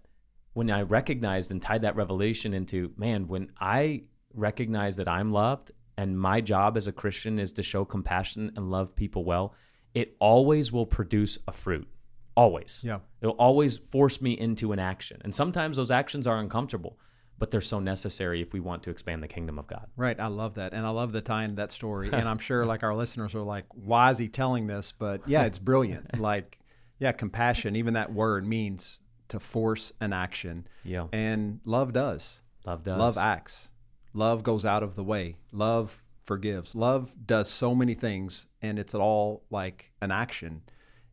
when 0.54 0.72
I 0.72 0.84
recognized 0.84 1.52
and 1.52 1.62
tied 1.62 1.82
that 1.82 1.96
revelation 1.96 2.54
into, 2.54 2.92
man, 2.98 3.28
when 3.28 3.52
I 3.60 4.04
recognize 4.34 4.98
that 4.98 5.08
I'm 5.08 5.32
loved 5.32 5.72
and 6.00 6.18
my 6.18 6.40
job 6.40 6.78
as 6.78 6.88
a 6.88 6.94
Christian 6.94 7.40
is 7.40 7.52
to 7.52 7.62
show 7.62 7.84
compassion 7.84 8.54
and 8.56 8.72
love 8.72 8.96
people 8.96 9.26
well, 9.26 9.54
it 9.94 10.16
always 10.20 10.72
will 10.72 10.86
produce 10.86 11.38
a 11.46 11.52
fruit. 11.52 11.90
Always. 12.36 12.80
Yeah. 12.86 13.00
It'll 13.20 13.36
always 13.36 13.80
force 13.80 14.22
me 14.22 14.32
into 14.32 14.72
an 14.72 14.80
action. 14.80 15.20
And 15.26 15.36
sometimes 15.36 15.76
those 15.76 15.92
actions 15.92 16.26
are 16.26 16.40
uncomfortable, 16.40 16.98
but 17.38 17.52
they're 17.52 17.60
so 17.60 17.82
necessary 17.82 18.42
if 18.42 18.54
we 18.54 18.62
want 18.62 18.82
to 18.84 18.92
expand 18.92 19.22
the 19.22 19.28
kingdom 19.28 19.60
of 19.60 19.68
God. 19.68 19.88
Right. 19.98 20.18
I 20.18 20.28
love 20.28 20.54
that. 20.54 20.74
And 20.74 20.86
I 20.86 20.90
love 20.90 21.12
the 21.12 21.20
tie 21.20 21.44
into 21.44 21.58
that 21.58 21.74
story. 21.74 22.10
And 22.14 22.30
I'm 22.30 22.40
sure 22.40 22.66
like 22.66 22.84
our 22.84 22.96
listeners 22.96 23.36
are 23.36 23.42
like, 23.42 23.66
why 23.72 24.10
is 24.10 24.18
he 24.18 24.30
telling 24.30 24.68
this? 24.68 24.94
But 24.98 25.28
yeah, 25.28 25.44
it's 25.44 25.60
brilliant. 25.60 26.18
like, 26.22 26.60
yeah, 27.00 27.12
compassion, 27.12 27.76
even 27.76 27.96
that 27.96 28.14
word 28.14 28.48
means 28.48 29.02
to 29.28 29.42
force 29.42 29.92
an 30.00 30.14
action. 30.14 30.66
Yeah. 30.86 31.08
And 31.12 31.60
love 31.66 31.92
does. 31.92 32.40
Love 32.66 32.84
does. 32.84 32.98
Love 32.98 33.18
acts. 33.18 33.70
Love 34.14 34.44
goes 34.44 34.66
out 34.66 34.84
of 34.84 34.96
the 34.96 35.04
way. 35.04 35.36
Love 35.52 36.04
forgives. 36.24 36.76
Love 36.76 37.14
does 37.26 37.50
so 37.50 37.74
many 37.76 37.94
things 37.94 38.48
and 38.62 38.78
it's 38.80 38.94
all 38.96 39.44
like 39.50 39.92
an 40.02 40.12
action. 40.12 40.62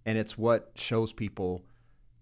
And 0.04 0.16
it's 0.18 0.36
what 0.38 0.72
shows 0.76 1.12
people 1.12 1.64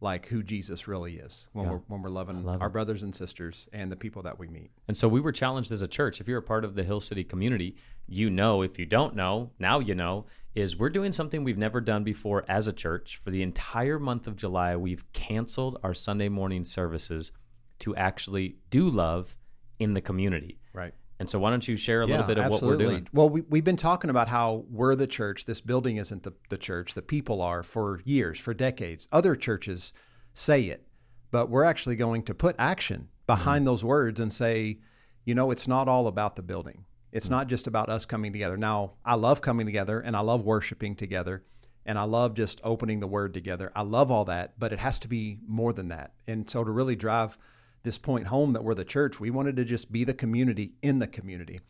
like 0.01 0.27
who 0.27 0.43
Jesus 0.43 0.87
really 0.87 1.17
is 1.17 1.49
when 1.53 1.65
Yeah. 1.67 1.73
we're 1.73 1.79
when 1.89 2.03
we're 2.03 2.11
loving 2.11 2.45
love 2.45 2.61
our 2.61 2.69
it. 2.69 2.73
brothers 2.73 3.03
and 3.03 3.15
sisters 3.15 3.69
and 3.73 3.91
the 3.91 3.97
people 3.97 4.23
that 4.23 4.39
we 4.39 4.49
meet. 4.49 4.71
And 4.87 4.97
so 4.97 5.09
we 5.09 5.21
were 5.21 5.33
challenged 5.33 5.73
as 5.73 5.81
a 5.83 5.89
church. 5.89 6.21
If 6.21 6.29
you're 6.29 6.39
a 6.39 6.43
part 6.43 6.65
of 6.65 6.75
the 6.75 6.83
Hill 6.85 7.01
City 7.01 7.25
community, 7.25 7.77
you 8.07 8.29
know, 8.29 8.63
if 8.63 8.79
you 8.79 8.85
don't 8.85 9.15
know, 9.17 9.51
now 9.59 9.79
you 9.79 9.95
know, 9.95 10.27
is 10.55 10.77
we're 10.77 10.91
doing 10.91 11.13
something 11.13 11.43
we've 11.43 11.57
never 11.59 11.81
done 11.81 12.05
before 12.05 12.45
as 12.49 12.67
a 12.67 12.73
church. 12.73 13.17
For 13.25 13.31
the 13.31 13.43
entire 13.43 13.99
month 13.99 14.27
of 14.27 14.37
July, 14.37 14.77
we've 14.77 15.11
canceled 15.13 15.79
our 15.83 15.95
Sunday 15.95 16.29
morning 16.29 16.65
services 16.65 17.33
to 17.81 17.95
actually 17.97 18.57
do 18.71 18.89
love 18.89 19.37
in 19.79 19.95
the 19.95 20.01
community. 20.01 20.59
Right. 20.75 20.93
And 21.21 21.31
so 21.31 21.39
why 21.39 21.51
don't 21.51 21.67
you 21.67 21.77
share 21.77 22.03
a 22.03 22.07
little 22.07 22.27
bit 22.27 22.39
of 22.39 22.51
what 22.51 22.61
we're 22.61 22.77
doing? 22.77 23.09
Well, 23.13 23.31
we, 23.31 23.43
we've 23.43 23.65
been 23.65 23.77
talking 23.77 24.11
about 24.11 24.29
how 24.29 24.65
we're 24.69 24.97
the 24.97 25.07
church. 25.07 25.45
This 25.45 25.61
building 25.61 25.97
isn't 25.97 26.25
the, 26.25 26.33
the 26.51 26.59
church. 26.59 26.95
The 26.95 27.03
people 27.03 27.41
are 27.41 27.63
for 27.63 28.01
years, 28.05 28.41
for 28.41 28.53
decades. 28.53 29.09
Other 29.13 29.37
churches 29.37 29.93
say 30.35 30.65
it, 30.65 30.87
but 31.31 31.49
we're 31.49 31.65
actually 31.65 31.97
going 31.97 32.25
to 32.25 32.35
put 32.35 32.57
action 32.59 33.09
behind 33.27 33.61
Mm-hmm. 33.61 33.67
those 33.67 33.85
words 33.85 34.19
and 34.21 34.33
say, 34.33 34.81
you 35.25 35.35
know, 35.35 35.53
it's 35.53 35.69
not 35.69 35.89
all 35.89 36.09
about 36.09 36.35
the 36.35 36.43
building. 36.43 36.79
Mm-hmm. 36.79 37.17
It's 37.17 37.31
not 37.31 37.47
just 37.47 37.69
about 37.69 37.89
us 37.89 38.05
coming 38.05 38.33
together. 38.33 38.57
Now, 38.57 38.95
I 39.05 39.15
love 39.15 39.41
coming 39.41 39.67
together 39.67 40.01
and 40.01 40.17
I 40.17 40.21
love 40.21 40.45
worshiping 40.45 40.97
together 40.97 41.45
and 41.87 41.97
I 41.97 42.03
love 42.03 42.35
just 42.35 42.61
opening 42.65 42.99
the 42.99 43.07
word 43.07 43.33
together. 43.33 43.71
I 43.77 43.83
love 43.83 44.11
all 44.11 44.25
that, 44.25 44.59
but 44.59 44.73
it 44.73 44.81
has 44.81 44.99
to 44.99 45.09
be 45.09 45.39
more 45.47 45.73
than 45.73 45.89
that. 45.89 46.13
And 46.27 46.51
so 46.51 46.65
to 46.65 46.71
really 46.71 46.97
drive 46.97 47.39
this 47.85 47.97
point 47.99 48.27
home 48.27 48.51
that 48.53 48.65
we're 48.65 48.75
the 48.75 48.85
church, 48.85 49.21
we 49.21 49.31
wanted 49.31 49.55
to 49.57 49.65
just 49.65 49.93
be 49.93 50.03
the 50.03 50.15
community 50.15 50.73
in 50.83 50.99
the 50.99 51.07
community. 51.07 51.61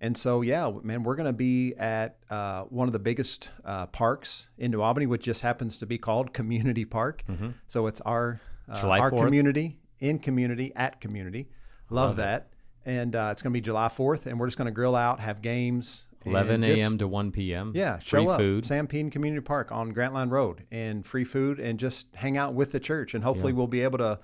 And 0.00 0.16
so, 0.16 0.42
yeah, 0.42 0.70
man, 0.82 1.02
we're 1.02 1.16
going 1.16 1.26
to 1.26 1.32
be 1.32 1.74
at 1.76 2.18
uh, 2.30 2.62
one 2.62 2.88
of 2.88 2.92
the 2.92 3.00
biggest 3.00 3.50
uh, 3.64 3.86
parks 3.86 4.48
in 4.56 4.70
New 4.70 4.80
Albany, 4.80 5.06
which 5.06 5.22
just 5.24 5.40
happens 5.40 5.76
to 5.78 5.86
be 5.86 5.98
called 5.98 6.32
Community 6.32 6.84
Park. 6.84 7.24
So 7.66 7.86
it's 7.88 8.00
our 8.02 8.40
uh, 8.70 8.76
Mm-hmm. 8.76 8.86
Our 8.88 9.10
4th. 9.10 9.24
community 9.24 9.78
in 9.98 10.18
community 10.18 10.72
at 10.76 11.00
community. 11.00 11.48
Love, 11.90 12.16
that. 12.16 12.48
And 12.84 13.16
uh, 13.16 13.30
it's 13.32 13.42
going 13.42 13.52
to 13.52 13.56
be 13.56 13.60
July 13.60 13.88
4th, 13.88 14.26
and 14.26 14.38
we're 14.38 14.46
just 14.46 14.56
going 14.58 14.66
to 14.66 14.72
grill 14.72 14.94
out, 14.94 15.20
have 15.20 15.42
games. 15.42 16.04
11 16.24 16.62
a.m. 16.64 16.98
to 16.98 17.08
1 17.08 17.32
p.m. 17.32 17.72
yeah, 17.74 17.98
free 17.98 18.24
show 18.24 18.28
up. 18.28 18.38
food. 18.38 18.66
Sam 18.66 18.86
Peden 18.86 19.10
Community 19.10 19.40
Park 19.40 19.72
on 19.72 19.90
Grantline 19.90 20.28
Road 20.28 20.64
and 20.70 21.06
free 21.06 21.24
food 21.24 21.58
and 21.58 21.78
just 21.78 22.08
hang 22.14 22.36
out 22.36 22.52
with 22.54 22.72
the 22.72 22.80
church. 22.80 23.14
And 23.14 23.24
hopefully 23.24 23.52
we'll 23.54 23.66
be 23.68 23.80
able 23.80 23.98
to 23.98 24.18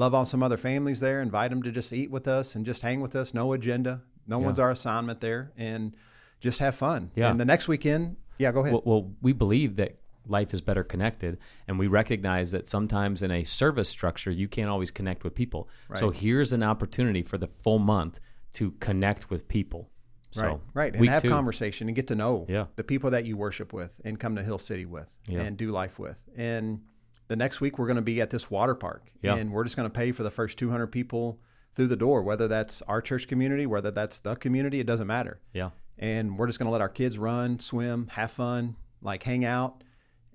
love 0.00 0.14
on 0.14 0.24
some 0.24 0.42
other 0.42 0.56
families 0.56 0.98
there, 1.00 1.20
invite 1.20 1.50
them 1.50 1.62
to 1.62 1.70
just 1.70 1.92
eat 1.92 2.10
with 2.10 2.26
us 2.26 2.54
and 2.54 2.64
just 2.64 2.80
hang 2.82 3.00
with 3.00 3.14
us. 3.14 3.34
No 3.34 3.52
agenda. 3.52 4.00
No 4.26 4.38
one's 4.38 4.58
our 4.58 4.70
assignment 4.70 5.20
there 5.20 5.52
and 5.56 5.94
just 6.40 6.58
have 6.60 6.74
fun. 6.74 7.10
Yeah. 7.14 7.30
And 7.30 7.38
the 7.38 7.44
next 7.44 7.68
weekend, 7.68 8.16
yeah, 8.38 8.50
go 8.50 8.60
ahead. 8.60 8.72
Well, 8.72 8.82
well, 8.84 9.12
we 9.20 9.32
believe 9.32 9.76
that 9.76 9.98
life 10.26 10.54
is 10.54 10.60
better 10.60 10.84
connected, 10.84 11.38
and 11.68 11.78
we 11.78 11.86
recognize 11.86 12.50
that 12.52 12.68
sometimes 12.68 13.22
in 13.22 13.30
a 13.30 13.44
service 13.44 13.88
structure, 13.88 14.30
you 14.30 14.48
can't 14.48 14.70
always 14.70 14.90
connect 14.90 15.24
with 15.24 15.34
people. 15.34 15.68
Right. 15.88 15.98
So 15.98 16.10
here's 16.10 16.52
an 16.52 16.62
opportunity 16.62 17.22
for 17.22 17.36
the 17.36 17.48
full 17.48 17.78
month 17.78 18.20
to 18.54 18.70
connect 18.80 19.28
with 19.30 19.48
people. 19.48 19.90
So 20.32 20.42
right, 20.46 20.60
right, 20.74 20.94
and 20.94 21.08
have 21.08 21.22
two, 21.22 21.28
conversation 21.28 21.88
and 21.88 21.96
get 21.96 22.06
to 22.06 22.14
know 22.14 22.46
Yeah. 22.48 22.66
the 22.76 22.84
people 22.84 23.10
that 23.10 23.24
you 23.26 23.36
worship 23.36 23.72
with 23.72 24.00
and 24.04 24.18
come 24.18 24.36
to 24.36 24.42
Hill 24.44 24.58
City 24.58 24.86
with 24.86 25.08
Yeah. 25.26 25.40
and 25.40 25.56
do 25.56 25.72
life 25.72 25.98
with. 25.98 26.22
And 26.36 26.82
the 27.30 27.36
next 27.36 27.60
week 27.60 27.78
we're 27.78 27.86
going 27.86 27.94
to 27.94 28.02
be 28.02 28.20
at 28.20 28.30
this 28.30 28.50
water 28.50 28.74
park, 28.74 29.06
Yeah. 29.22 29.36
and 29.36 29.52
we're 29.52 29.62
just 29.62 29.76
going 29.76 29.88
to 29.88 29.92
pay 29.96 30.10
for 30.10 30.24
the 30.24 30.32
first 30.32 30.58
200 30.58 30.88
people 30.88 31.38
through 31.72 31.86
the 31.86 31.94
door, 31.96 32.22
whether 32.24 32.48
that's 32.48 32.82
our 32.82 33.00
church 33.00 33.28
community, 33.28 33.66
whether 33.66 33.92
that's 33.92 34.18
the 34.18 34.34
community, 34.34 34.80
it 34.80 34.86
doesn't 34.86 35.06
matter. 35.06 35.38
Yeah, 35.54 35.70
And 35.96 36.36
we're 36.36 36.48
just 36.48 36.58
going 36.58 36.66
to 36.66 36.72
let 36.72 36.80
our 36.80 36.88
kids 36.88 37.18
run, 37.18 37.60
swim, 37.60 38.08
have 38.14 38.32
fun, 38.32 38.74
like 39.00 39.22
hang 39.22 39.44
out, 39.44 39.84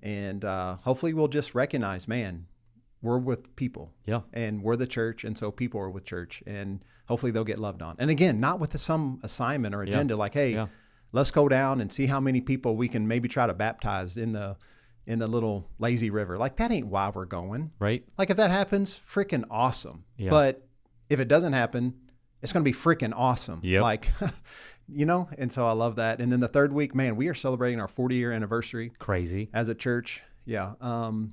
and 0.02 0.42
uh, 0.42 0.76
hopefully 0.84 1.12
we'll 1.12 1.28
just 1.28 1.54
recognize, 1.54 2.08
man, 2.08 2.46
we're 3.02 3.18
with 3.18 3.54
people 3.56 3.92
yeah, 4.06 4.22
and 4.32 4.62
we're 4.62 4.76
the 4.76 4.86
church, 4.86 5.22
and 5.22 5.36
so 5.36 5.50
people 5.50 5.78
are 5.80 5.90
with 5.90 6.06
church, 6.06 6.42
and 6.46 6.82
hopefully 7.08 7.30
they'll 7.30 7.44
get 7.44 7.58
loved 7.58 7.82
on. 7.82 7.96
And 7.98 8.08
again, 8.10 8.40
not 8.40 8.58
with 8.58 8.80
some 8.80 9.20
assignment 9.22 9.74
or 9.74 9.82
agenda, 9.82 10.16
like, 10.16 10.32
hey, 10.32 10.54
Yeah. 10.54 10.68
let's 11.12 11.30
go 11.30 11.46
down 11.48 11.82
and 11.82 11.92
see 11.92 12.06
how 12.06 12.20
many 12.20 12.40
people 12.40 12.74
we 12.74 12.88
can 12.88 13.06
maybe 13.06 13.28
try 13.28 13.46
to 13.46 13.52
baptize 13.54 14.16
in 14.16 14.32
the 14.32 14.56
in 15.06 15.18
the 15.18 15.26
little 15.26 15.68
lazy 15.78 16.10
river. 16.10 16.36
Like 16.36 16.56
that 16.56 16.70
ain't 16.72 16.86
why 16.88 17.10
we're 17.14 17.24
going. 17.26 17.70
right. 17.78 18.04
Like 18.18 18.30
if 18.30 18.36
that 18.36 18.50
happens, 18.50 18.94
freaking 18.94 19.44
awesome. 19.50 20.04
Yeah. 20.16 20.30
But 20.30 20.66
if 21.08 21.20
it 21.20 21.28
doesn't 21.28 21.52
happen, 21.52 21.94
it's 22.42 22.52
going 22.52 22.64
to 22.64 22.70
be 22.70 22.76
freaking 22.76 23.12
awesome. 23.14 23.60
Yeah. 23.62 23.80
Like, 23.82 24.08
you 24.88 25.06
know, 25.06 25.28
and 25.38 25.52
so 25.52 25.66
I 25.66 25.72
love 25.72 25.96
that. 25.96 26.20
And 26.20 26.30
then 26.30 26.40
the 26.40 26.48
third 26.48 26.72
week, 26.72 26.94
man, 26.94 27.16
we 27.16 27.28
are 27.28 27.34
celebrating 27.34 27.80
our 27.80 27.88
40 27.88 28.16
year 28.16 28.32
anniversary 28.32 28.92
Crazy. 28.98 29.48
as 29.54 29.68
a 29.68 29.74
church. 29.74 30.22
Yeah. 30.44 30.72
Um, 30.80 31.30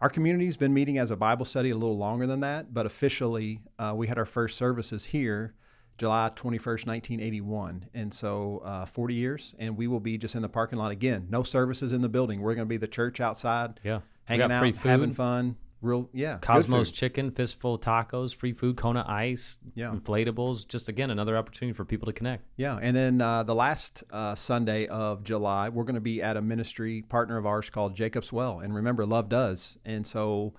our 0.00 0.08
community's 0.08 0.56
been 0.56 0.72
meeting 0.72 0.96
as 0.98 1.10
a 1.10 1.16
Bible 1.16 1.44
study 1.44 1.70
a 1.70 1.74
little 1.76 1.98
longer 1.98 2.26
than 2.26 2.40
that, 2.40 2.72
but 2.72 2.86
officially, 2.86 3.60
uh, 3.78 3.92
we 3.94 4.06
had 4.06 4.16
our 4.16 4.24
first 4.24 4.56
services 4.56 5.06
here 5.06 5.54
July 6.00 6.30
21st, 6.34 6.86
1981. 6.86 7.84
And 7.94 8.12
so 8.12 8.62
uh, 8.64 8.86
40 8.86 9.14
years, 9.14 9.54
and 9.58 9.76
we 9.76 9.86
will 9.86 10.00
be 10.00 10.16
just 10.16 10.34
in 10.34 10.40
the 10.42 10.48
parking 10.48 10.78
lot 10.78 10.90
again. 10.90 11.26
No 11.30 11.42
services 11.42 11.92
in 11.92 12.00
the 12.00 12.08
building. 12.08 12.40
We're 12.40 12.54
going 12.54 12.66
to 12.66 12.68
be 12.70 12.78
the 12.78 12.88
church 12.88 13.20
outside, 13.20 13.78
Yeah, 13.84 14.00
hanging 14.24 14.50
out, 14.50 14.62
food. 14.62 14.76
having 14.88 15.12
fun. 15.12 15.56
Real, 15.82 16.10
yeah. 16.12 16.38
Cosmos. 16.42 16.90
Chicken, 16.90 17.30
fistful 17.30 17.78
tacos, 17.78 18.34
free 18.34 18.52
food, 18.52 18.76
Kona 18.76 19.04
Ice, 19.08 19.58
Yeah. 19.74 19.90
inflatables. 19.90 20.66
Just 20.68 20.88
again, 20.88 21.10
another 21.10 21.36
opportunity 21.36 21.74
for 21.74 21.84
people 21.84 22.06
to 22.06 22.12
connect. 22.12 22.44
Yeah, 22.56 22.78
and 22.80 22.94
then 22.96 23.20
uh, 23.20 23.42
the 23.44 23.54
last 23.54 24.02
uh, 24.10 24.34
Sunday 24.34 24.86
of 24.88 25.22
July, 25.22 25.68
we're 25.70 25.84
going 25.84 25.94
to 25.94 26.00
be 26.02 26.22
at 26.22 26.36
a 26.36 26.42
ministry 26.42 27.02
partner 27.02 27.36
of 27.38 27.44
ours 27.46 27.68
called 27.70 27.94
Jacob's 27.94 28.30
Well. 28.32 28.60
And 28.60 28.74
remember, 28.74 29.04
Love 29.06 29.28
does, 29.30 29.78
and 29.84 30.06
so 30.06 30.52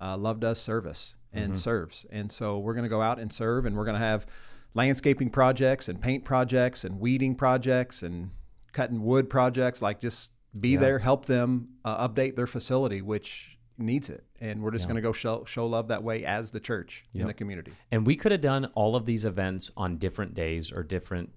uh, 0.00 0.16
Love 0.16 0.38
does 0.40 0.60
service 0.60 1.14
and 1.32 1.58
serves, 1.58 2.06
and 2.10 2.32
so 2.32 2.58
we're 2.58 2.74
going 2.74 2.84
to 2.84 2.88
go 2.88 3.02
out 3.02 3.18
and 3.20 3.32
serve, 3.32 3.66
and 3.66 3.76
we're 3.76 3.84
going 3.84 3.94
to 3.98 4.00
have 4.04 4.26
landscaping 4.74 5.30
projects 5.30 5.88
and 5.88 6.00
paint 6.00 6.24
projects 6.24 6.84
and 6.84 7.00
weeding 7.00 7.34
projects 7.34 8.02
and 8.02 8.30
cutting 8.72 9.02
wood 9.04 9.28
projects. 9.30 9.82
Like 9.82 10.00
just 10.00 10.30
be 10.58 10.76
there, 10.76 10.98
help 10.98 11.26
them 11.26 11.68
uh, 11.84 12.08
update 12.08 12.36
their 12.36 12.46
facility, 12.46 13.02
which 13.02 13.56
needs 13.80 14.08
it, 14.08 14.24
and 14.40 14.60
we're 14.60 14.72
just 14.72 14.86
going 14.86 14.96
to 14.96 15.02
go 15.02 15.12
show, 15.12 15.44
show 15.46 15.64
love 15.66 15.86
that 15.88 16.02
way 16.02 16.24
as 16.24 16.50
the 16.50 16.58
church 16.58 17.04
in 17.14 17.26
the 17.26 17.34
community. 17.34 17.70
And 17.92 18.06
we 18.06 18.16
could 18.16 18.32
have 18.32 18.40
done 18.40 18.66
all 18.74 18.96
of 18.96 19.04
these 19.06 19.24
events 19.24 19.70
on 19.76 19.98
different 19.98 20.34
days 20.34 20.72
or 20.72 20.82
different, 20.82 21.30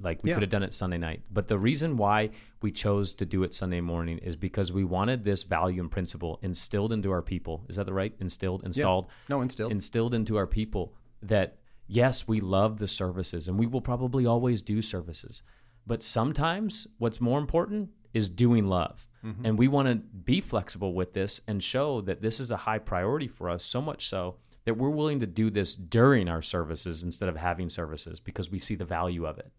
like 0.00 0.22
we 0.24 0.30
Yeah. 0.30 0.36
could 0.36 0.42
have 0.42 0.50
done 0.50 0.64
it 0.64 0.74
Sunday 0.74 0.98
night. 0.98 1.22
But 1.30 1.46
the 1.46 1.58
reason 1.58 1.96
why 1.96 2.30
we 2.62 2.72
chose 2.72 3.14
to 3.14 3.26
do 3.26 3.44
it 3.44 3.54
Sunday 3.54 3.80
morning 3.80 4.18
is 4.18 4.34
because 4.34 4.72
we 4.72 4.82
wanted 4.82 5.22
this 5.22 5.44
value 5.44 5.80
and 5.80 5.90
principle 5.90 6.40
instilled 6.42 6.92
into 6.92 7.12
our 7.12 7.22
people. 7.22 7.64
Is 7.68 7.76
that 7.76 7.86
the 7.86 7.92
right? 7.92 8.12
Instilled, 8.18 8.64
installed, 8.64 9.06
No, 9.28 9.40
instilled. 9.40 9.70
instilled 9.70 10.14
into 10.14 10.36
our 10.36 10.48
people 10.48 10.94
that 11.22 11.58
yes, 11.86 12.26
we 12.26 12.40
love 12.40 12.78
the 12.78 12.88
services 12.88 13.48
and 13.48 13.58
we 13.58 13.66
will 13.66 13.80
probably 13.80 14.26
always 14.26 14.62
do 14.62 14.82
services. 14.82 15.42
But 15.86 16.02
sometimes 16.02 16.86
what's 16.98 17.20
more 17.20 17.38
important 17.38 17.90
is 18.14 18.28
doing 18.28 18.66
love. 18.66 19.08
Mm-hmm. 19.24 19.46
And 19.46 19.58
we 19.58 19.68
want 19.68 19.88
to 19.88 19.96
be 19.96 20.40
flexible 20.40 20.94
with 20.94 21.12
this 21.14 21.40
and 21.48 21.62
show 21.62 22.00
that 22.02 22.22
this 22.22 22.40
is 22.40 22.50
a 22.50 22.56
high 22.56 22.78
priority 22.78 23.26
for 23.28 23.48
us, 23.50 23.64
so 23.64 23.80
much 23.82 24.06
so 24.08 24.36
that 24.64 24.74
we're 24.74 24.90
willing 24.90 25.20
to 25.20 25.26
do 25.26 25.50
this 25.50 25.74
during 25.76 26.28
our 26.28 26.42
services 26.42 27.02
instead 27.02 27.28
of 27.28 27.36
having 27.36 27.68
services 27.68 28.20
because 28.20 28.50
we 28.50 28.58
see 28.58 28.74
the 28.76 28.84
value 28.84 29.26
of 29.26 29.38
it. 29.38 29.50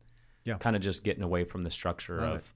Yeah. 0.46 0.58
Kind 0.58 0.76
of 0.76 0.82
just 0.82 1.04
getting 1.04 1.24
away 1.24 1.44
from 1.44 1.64
the 1.64 1.72
structure 1.72 2.22
Love 2.22 2.36
of 2.38 2.54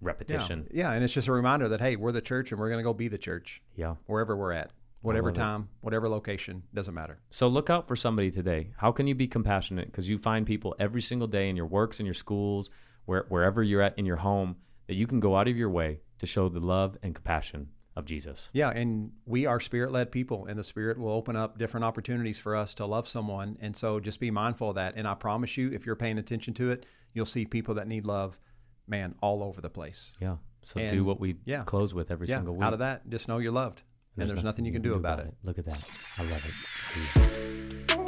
repetition. 0.00 0.68
Yeah, 0.72 0.92
and 0.92 1.02
it's 1.04 1.12
just 1.12 1.28
a 1.28 1.32
reminder 1.32 1.68
that 1.68 1.80
hey, 1.80 1.96
we're 1.96 2.12
the 2.12 2.20
church 2.20 2.52
and 2.52 2.60
we're 2.60 2.68
going 2.68 2.78
to 2.78 2.84
go 2.84 2.92
be 2.94 3.08
the 3.08 3.18
church 3.18 3.62
Yeah. 3.76 3.94
wherever 4.06 4.36
we're 4.36 4.52
at, 4.52 4.70
whatever 5.04 5.28
love 5.28 5.36
it. 5.36 5.40
time, 5.40 5.68
whatever 5.80 6.08
location, 6.08 6.62
doesn't 6.72 6.94
matter. 6.94 7.18
So 7.30 7.46
look 7.48 7.70
out 7.70 7.86
for 7.88 7.96
somebody 7.96 8.30
today. 8.30 8.70
How 8.76 8.90
can 8.92 9.06
you 9.06 9.14
be 9.14 9.26
compassionate? 9.28 9.86
Because 9.86 10.08
you 10.08 10.18
find 10.18 10.46
people 10.46 10.74
every 10.78 11.02
single 11.02 11.28
day 11.28 11.48
in 11.48 11.56
your 11.56 11.66
works, 11.66 12.00
in 12.00 12.06
your 12.06 12.14
schools, 12.14 12.70
where, 13.04 13.26
wherever 13.28 13.62
you're 13.62 13.82
at 13.82 13.98
in 13.98 14.06
your 14.06 14.16
home, 14.16 14.56
that 14.86 14.94
you 14.94 15.06
can 15.06 15.20
go 15.20 15.36
out 15.36 15.48
of 15.48 15.56
your 15.56 15.70
way 15.70 16.00
to 16.18 16.26
show 16.26 16.48
the 16.48 16.60
love 16.60 16.96
and 17.02 17.14
compassion 17.14 17.68
of 17.96 18.04
Jesus. 18.06 18.50
Yeah, 18.52 18.70
and 18.70 19.12
we 19.24 19.46
are 19.46 19.60
spirit 19.60 19.92
led 19.92 20.10
people, 20.10 20.46
and 20.46 20.58
the 20.58 20.64
spirit 20.64 20.98
will 20.98 21.12
open 21.12 21.36
up 21.36 21.58
different 21.58 21.84
opportunities 21.84 22.38
for 22.38 22.56
us 22.56 22.74
to 22.74 22.86
love 22.86 23.06
someone. 23.06 23.56
And 23.60 23.76
so 23.76 24.00
just 24.00 24.18
be 24.20 24.30
mindful 24.30 24.70
of 24.70 24.74
that. 24.74 24.94
And 24.96 25.06
I 25.06 25.14
promise 25.14 25.56
you, 25.56 25.70
if 25.70 25.86
you're 25.86 25.94
paying 25.96 26.18
attention 26.18 26.54
to 26.54 26.70
it, 26.70 26.86
you'll 27.12 27.26
see 27.26 27.44
people 27.44 27.74
that 27.76 27.86
need 27.86 28.04
love, 28.04 28.38
man, 28.88 29.14
all 29.20 29.42
over 29.42 29.60
the 29.60 29.70
place. 29.70 30.12
Yeah. 30.20 30.36
So 30.64 30.80
And- 30.80 30.90
do 30.90 31.04
what 31.04 31.20
we 31.20 31.36
yeah. 31.44 31.62
close 31.64 31.94
with 31.94 32.10
every 32.10 32.26
yeah, 32.26 32.36
single 32.36 32.54
week. 32.56 32.64
out 32.64 32.72
of 32.72 32.78
that, 32.80 33.08
just 33.08 33.28
know 33.28 33.38
you're 33.38 33.52
loved. 33.52 33.82
And 34.16 34.30
there's, 34.30 34.44
nothing 34.44 34.64
you 34.64 34.72
can 34.72 34.82
do 34.82 34.94
about 34.94 35.18
it. 35.20 35.34
Look 35.42 35.58
at 35.58 35.66
that. 35.66 35.80
I 36.18 36.22
love 36.22 36.44
it. 36.44 38.03